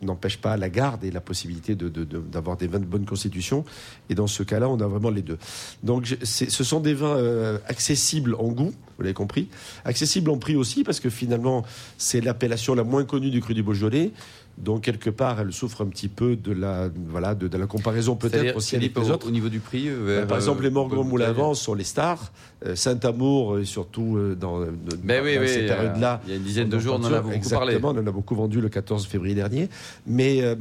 n'empêche 0.01 0.37
pas, 0.37 0.57
la 0.57 0.69
garde 0.69 1.03
et 1.03 1.11
la 1.11 1.19
possibilité 1.19 1.75
d'avoir 1.75 2.55
des 2.57 2.67
vins 2.67 2.79
de 2.79 2.85
bonne 2.85 3.05
constitution. 3.05 3.65
Et 4.09 4.15
dans 4.15 4.27
ce 4.27 4.43
cas-là, 4.43 4.69
on 4.69 4.79
a 4.79 4.87
vraiment 4.87 5.09
les 5.09 5.21
deux. 5.21 5.37
Donc, 5.83 6.17
ce 6.23 6.63
sont 6.63 6.79
des 6.79 6.93
vins 6.93 7.17
euh, 7.17 7.57
accessibles 7.67 8.35
en 8.35 8.47
goût, 8.47 8.73
vous 8.97 9.03
l'avez 9.03 9.13
compris, 9.13 9.49
accessibles 9.83 10.29
en 10.29 10.37
prix 10.37 10.55
aussi, 10.55 10.83
parce 10.83 10.99
que 10.99 11.09
finalement, 11.09 11.65
c'est 11.97 12.21
l'appellation 12.21 12.75
la 12.75 12.83
moins 12.83 13.03
connue 13.03 13.29
du 13.29 13.41
cru 13.41 13.53
du 13.53 13.63
Beaujolais. 13.63 14.11
Donc, 14.59 14.81
quelque 14.81 15.09
part, 15.09 15.39
elle 15.39 15.53
souffre 15.53 15.83
un 15.83 15.87
petit 15.87 16.09
peu 16.09 16.35
de 16.35 16.51
la, 16.51 16.89
voilà, 17.07 17.33
de, 17.33 17.47
de 17.47 17.57
la 17.57 17.65
comparaison 17.65 18.15
peut-être 18.15 18.57
aussi 18.57 18.75
avec 18.75 18.93
les 18.95 19.09
au, 19.09 19.13
autres. 19.13 19.27
au 19.27 19.31
niveau 19.31 19.47
du 19.49 19.59
prix 19.59 19.87
euh, 19.87 20.03
vers, 20.05 20.27
Par 20.27 20.37
exemple, 20.37 20.61
euh, 20.65 20.67
les 20.67 20.69
Moulin 20.73 20.99
à 20.99 21.03
bouteille. 21.03 21.33
Vent 21.33 21.53
sont 21.53 21.73
les 21.73 21.83
stars. 21.85 22.31
Euh, 22.65 22.75
Saint-Amour, 22.75 23.55
euh, 23.55 23.63
surtout 23.63 24.17
euh, 24.17 24.35
dans, 24.35 24.59
dans, 24.59 24.67
Mais 25.03 25.21
oui, 25.21 25.35
dans 25.35 25.41
oui, 25.41 25.47
ces 25.47 25.59
il 25.61 25.67
y 25.67 25.69
a- 25.69 25.75
périodes-là. 25.75 26.21
il 26.25 26.29
y 26.31 26.33
a 26.33 26.35
une 26.37 26.43
dizaine 26.43 26.67
de 26.69 26.77
jours, 26.77 26.97
on 26.99 27.05
en 27.05 27.13
a 27.13 27.21
beaucoup 27.21 27.33
Exactement, 27.35 27.59
parlé. 27.79 27.99
on 27.99 28.03
en 28.03 28.07
a 28.07 28.11
beaucoup 28.11 28.35
vendu 28.35 28.59
le 28.59 28.67
14 28.67 29.07
février 29.07 29.33
dernier. 29.35 29.69
Mais 30.05 30.41
euh, 30.41 30.55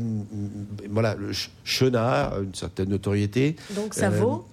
voilà, 0.90 1.14
le 1.16 1.32
Ch- 1.32 1.50
Chenard 1.64 2.34
a 2.34 2.38
une 2.38 2.54
certaine 2.54 2.90
notoriété. 2.90 3.56
Donc 3.74 3.94
ça 3.94 4.06
Euh, 4.06 4.10
vaut. 4.10 4.46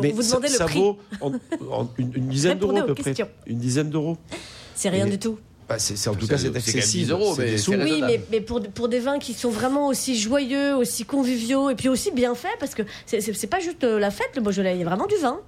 Mais 0.00 0.10
vous 0.12 0.22
ça- 0.22 0.36
demandez 0.36 0.48
le 0.52 0.54
ça 0.58 0.64
prix. 0.64 0.78
vaut 0.78 0.98
en- 1.20 1.32
en 1.70 1.88
une, 1.98 2.12
une 2.14 2.28
dizaine 2.28 2.58
d'euros 2.58 2.78
à 2.78 2.82
peu 2.86 2.94
près. 2.94 3.14
Une 3.46 3.58
dizaine 3.58 3.90
d'euros. 3.90 4.16
C'est 4.74 4.88
rien 4.88 5.04
Et- 5.06 5.10
du 5.10 5.18
tout. 5.18 5.38
Bah, 5.70 5.78
c'est, 5.78 5.96
c'est- 5.96 6.10
en 6.10 6.14
tout 6.16 6.26
C'est- 6.26 6.32
cas, 6.32 6.36
c'est 6.38 6.56
accessible. 6.56 7.04
10 7.04 7.10
euros, 7.12 7.32
C'est 7.36 7.42
mais 7.52 7.56
sous. 7.56 7.70
Oui, 7.74 8.02
mais, 8.04 8.20
mais 8.32 8.40
pour, 8.40 8.60
pour 8.60 8.88
des 8.88 8.98
vins 8.98 9.20
qui 9.20 9.34
sont 9.34 9.50
vraiment 9.50 9.86
aussi 9.86 10.18
joyeux, 10.18 10.74
aussi 10.74 11.04
conviviaux 11.04 11.70
et 11.70 11.76
puis 11.76 11.88
aussi 11.88 12.10
bien 12.10 12.34
faits, 12.34 12.50
parce 12.58 12.74
que 12.74 12.82
c'est- 13.06 13.20
c'est 13.20 13.32
c'est 13.34 13.46
pas 13.46 13.60
juste 13.60 13.84
euh, 13.84 14.00
la 14.00 14.10
fête 14.10 14.30
le 14.34 14.42
Beaujolais, 14.42 14.74
il 14.74 14.80
y 14.80 14.82
a 14.82 14.84
vraiment 14.84 15.06
du 15.06 15.14
vin. 15.22 15.38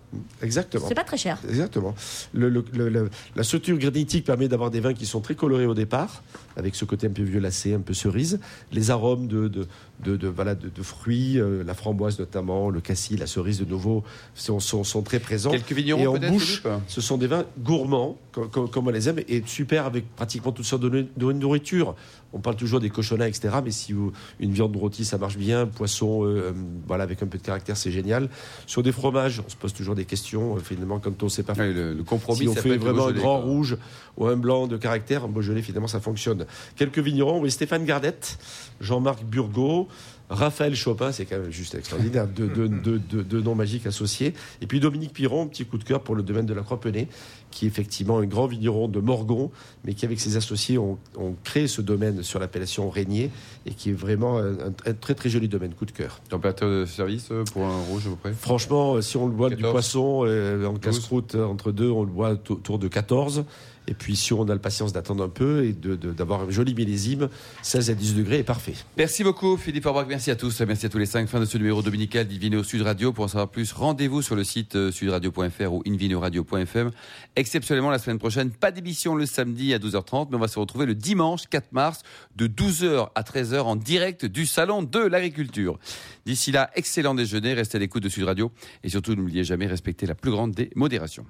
Exactement. 0.41 0.87
C'est 0.87 0.95
pas 0.95 1.03
très 1.03 1.17
cher. 1.17 1.39
Exactement. 1.49 1.97
Le- 2.35 2.49
le- 2.49 2.65
le- 2.73 2.89
le- 2.89 3.11
la 3.35 3.43
structure 3.43 3.77
granitique 3.79 4.25
permet 4.25 4.47
d'avoir 4.47 4.71
des 4.71 4.79
vins 4.79 4.95
qui 4.95 5.07
sont 5.07 5.21
très 5.21 5.35
colorés 5.35 5.67
au 5.67 5.75
départ, 5.75 6.23
avec 6.57 6.77
ce 6.77 6.85
côté 6.85 7.09
un 7.09 7.11
peu 7.11 7.23
violacé, 7.25 7.75
un 7.75 7.81
peu 7.81 7.93
cerise. 7.93 8.39
Les 8.71 8.93
arômes 8.93 9.27
de, 9.27 9.49
de, 9.49 9.67
de, 10.05 10.17
de- 10.17 10.29
voilà, 10.29 10.55
de, 10.55 10.69
de 10.69 10.83
fruits, 10.83 11.39
euh, 11.39 11.63
la 11.65 11.75
framboise 11.75 12.19
notamment, 12.19 12.71
le 12.71 12.81
cassis, 12.81 13.19
la 13.19 13.27
cerise 13.27 13.59
de 13.61 13.65
nouveau, 13.65 14.03
sont, 14.35 14.61
sont, 14.61 14.85
sont 14.85 15.03
très 15.03 15.19
présents. 15.21 15.51
Quelques 15.51 15.73
Et 15.73 15.75
vignerons 15.75 16.09
en 16.09 16.13
peut-être, 16.19 16.33
bouche, 16.33 16.63
ce 16.89 17.01
sont 17.01 17.19
des 17.19 17.27
vins 17.27 17.45
gourmands, 17.59 18.17
comme, 18.33 18.49
comme- 18.51 18.69
comme 18.71 18.87
on 18.87 18.91
les 18.91 19.09
aime, 19.09 19.21
et 19.29 19.43
super 19.47 19.87
avec 19.87 20.15
pratiquement 20.17 20.53
toutes 20.53 20.65
sortes 20.67 20.83
de 20.83 21.07
nourriture. 21.33 21.95
On 22.33 22.41
parle 22.41 22.57
toujours 22.57 22.81
des 22.81 22.91
cochonnats, 22.91 23.29
etc. 23.29 23.57
Mais 23.65 23.71
si 23.71 23.93
vous, 23.93 24.13
une 24.41 24.53
viande 24.53 24.75
rôtie, 24.77 25.05
ça 25.05 25.19
marche 25.19 25.37
bien. 25.37 25.67
Poisson, 25.67 26.25
euh, 26.25 26.27
euh, 26.29 26.53
voilà, 26.87 27.05
avec 27.05 27.23
un 27.23 27.27
peu 27.27 27.39
de 27.39 27.43
caractère, 27.43 27.77
c'est 27.77 27.91
génial. 27.91 28.29
Sur 28.67 28.83
des 28.83 28.93
fromages, 28.93 29.43
on 29.47 29.49
se 29.51 29.57
pose 29.57 29.73
toujours 29.73 29.95
des 29.95 30.05
questions. 30.05 30.57
euh, 30.57 30.61
finalement, 30.61 30.99
quand 30.99 31.23
on 31.23 31.27
ne 31.27 31.31
sait 31.31 31.43
pas 31.43 31.53
Ouais, 31.55 31.73
le, 31.73 31.93
le 31.95 32.03
compromis 32.05 32.41
si 32.41 32.49
on 32.49 32.55
fait 32.55 32.77
vraiment 32.79 33.09
un 33.09 33.13
grand 33.13 33.41
quoi. 33.41 33.45
rouge 33.51 33.77
ou 34.17 34.27
un 34.27 34.37
blanc 34.37 34.67
de 34.67 34.77
caractère, 34.77 35.25
un 35.25 35.29
Beaujolais, 35.29 35.63
finalement, 35.63 35.89
ça 35.89 36.01
fonctionne. 36.01 36.47
Quelques 36.77 36.99
vignerons, 36.99 37.41
oui, 37.41 37.51
Stéphane 37.51 37.85
Gardette, 37.85 38.39
Jean-Marc 38.81 39.25
Burgot, 39.25 39.89
Raphaël 40.33 40.75
Chopin, 40.75 41.13
c'est 41.13 41.25
quand 41.27 41.39
même 41.39 41.51
juste 41.51 41.75
extraordinaire, 41.75 42.27
deux, 42.27 42.49
deux- 42.49 42.69
deux- 42.69 42.99
deux- 42.99 43.23
deux 43.23 43.41
noms 43.41 43.55
magiques 43.55 43.87
associés. 43.87 44.35
Et 44.61 44.67
puis 44.67 44.81
Dominique 44.81 45.13
Piron, 45.13 45.47
petit 45.47 45.65
coup 45.65 45.79
de 45.79 45.85
cœur 45.85 46.01
pour 46.01 46.15
le 46.15 46.23
domaine 46.23 46.47
de 46.47 46.55
la 46.55 46.63
Croix-Penay, 46.63 47.09
qui 47.51 47.67
est 47.67 47.69
effectivement 47.69 48.19
un 48.19 48.25
grand 48.25 48.47
vigneron 48.47 48.89
de 48.89 48.99
Morgon, 49.01 49.51
mais 49.85 49.93
qui, 49.95 50.05
avec 50.07 50.19
ses 50.21 50.37
associés, 50.37 50.79
ont, 50.79 50.99
ont 51.19 51.35
créé 51.45 51.69
ce 51.69 51.83
domaine 51.83 52.23
sur 52.23 52.39
l'appellation 52.41 52.89
Régnier, 52.89 53.31
et 53.67 53.73
qui 53.75 53.91
est 53.91 53.95
vraiment 53.95 54.39
un, 54.39 54.53
un 54.87 54.93
très 54.99 55.15
très 55.15 55.29
joli 55.29 55.49
domaine, 55.49 55.75
coup 55.75 55.85
de 55.85 55.91
cœur. 55.93 56.21
Température 56.29 56.69
de 56.69 56.87
service 56.87 57.29
euh, 57.31 57.45
pour 57.53 57.65
un 57.67 57.81
rouge 57.83 58.07
à 58.07 58.11
peu 58.11 58.17
près? 58.17 58.33
Franchement, 58.33 58.95
euh, 58.95 59.01
si 59.03 59.17
on 59.17 59.27
le 59.27 59.33
boit 59.33 59.51
du 59.51 59.57
14. 59.57 59.73
poisson 59.73 60.23
euh, 60.25 60.65
en 60.67 60.73
12. 60.73 60.81
casse-croûte 60.81 61.35
entre 61.35 61.73
deux, 61.73 61.91
on 61.91 62.03
le 62.05 62.11
boit 62.11 62.31
autour 62.49 62.79
de 62.79 62.89
14. 62.89 63.45
Et 63.89 63.95
puis, 63.95 64.15
si 64.15 64.33
on 64.33 64.45
a 64.45 64.55
la 64.55 64.59
patience 64.59 64.93
d'attendre 64.93 65.25
un 65.25 65.29
peu 65.29 65.65
et 65.65 65.73
d'avoir 65.73 66.43
un 66.43 66.51
joli 66.51 66.75
millésime, 66.75 67.29
16 67.63 67.91
à 67.91 67.95
18 67.95 68.19
degrés 68.19 68.39
est 68.39 68.45
parfait. 68.45 68.75
Merci 68.97 69.25
beaucoup, 69.25 69.57
Philippe 69.57 69.87
Orbach. 69.87 70.07
Merci 70.09 70.31
à 70.31 70.37
tous. 70.37 70.61
Merci 70.61 70.87
à 70.87 70.89
tous 70.89 70.99
les 70.99 71.07
cinq. 71.07 71.29
Fin 71.29 71.41
de 71.41 71.45
ce 71.45 71.59
numéro 71.59 71.83
dominical 71.83 72.29
d'Invino 72.29 72.63
Sud 72.63 72.83
Radio. 72.83 73.13
Pour 73.13 73.25
en 73.25 73.29
savoir 73.29 73.49
plus, 73.49 73.73
rendez-vous 73.73 74.23
sur 74.23 74.37
le 74.37 74.45
site 74.45 74.77
euh, 74.77 74.93
sudradio.fr 74.93 75.73
ou 75.73 75.83
invinoradio.fm. 75.87 76.91
Exceptionnellement, 77.35 77.91
la 77.91 77.99
semaine 77.99 78.19
prochaine, 78.19 78.51
pas 78.51 78.71
d'émission 78.71 79.17
le 79.17 79.27
samedi 79.27 79.75
à 79.75 79.79
12h30, 79.79 80.29
mais 80.31 80.37
on 80.37 80.41
va 80.41 80.49
se 80.49 80.59
retrouver 80.59 80.87
le 80.87 80.95
dimanche 80.95 81.49
4 81.51 81.73
mars 81.73 82.03
de 82.37 82.47
12h 82.47 83.09
à 83.15 83.23
13h 83.23 83.61
en 83.63 83.77
direct 83.77 84.27
du 84.27 84.47
Salon 84.47 84.83
de 84.83 85.01
l'Agriculture. 85.01 85.79
D'ici 86.25 86.53
là, 86.53 86.71
excellent 86.77 87.15
déjeuner. 87.15 87.55
Restez 87.55 87.77
à 87.77 87.81
l'écoute 87.81 88.03
de 88.03 88.09
Sud 88.09 88.25
Radio 88.25 88.53
et 88.85 88.89
surtout, 88.89 89.15
n'oubliez 89.15 89.45
jamais, 89.45 89.67
respecter 89.67 90.07
la 90.07 90.15
plus 90.15 90.31
grande 90.31 90.53
des 90.53 90.71
modérations. 90.77 91.27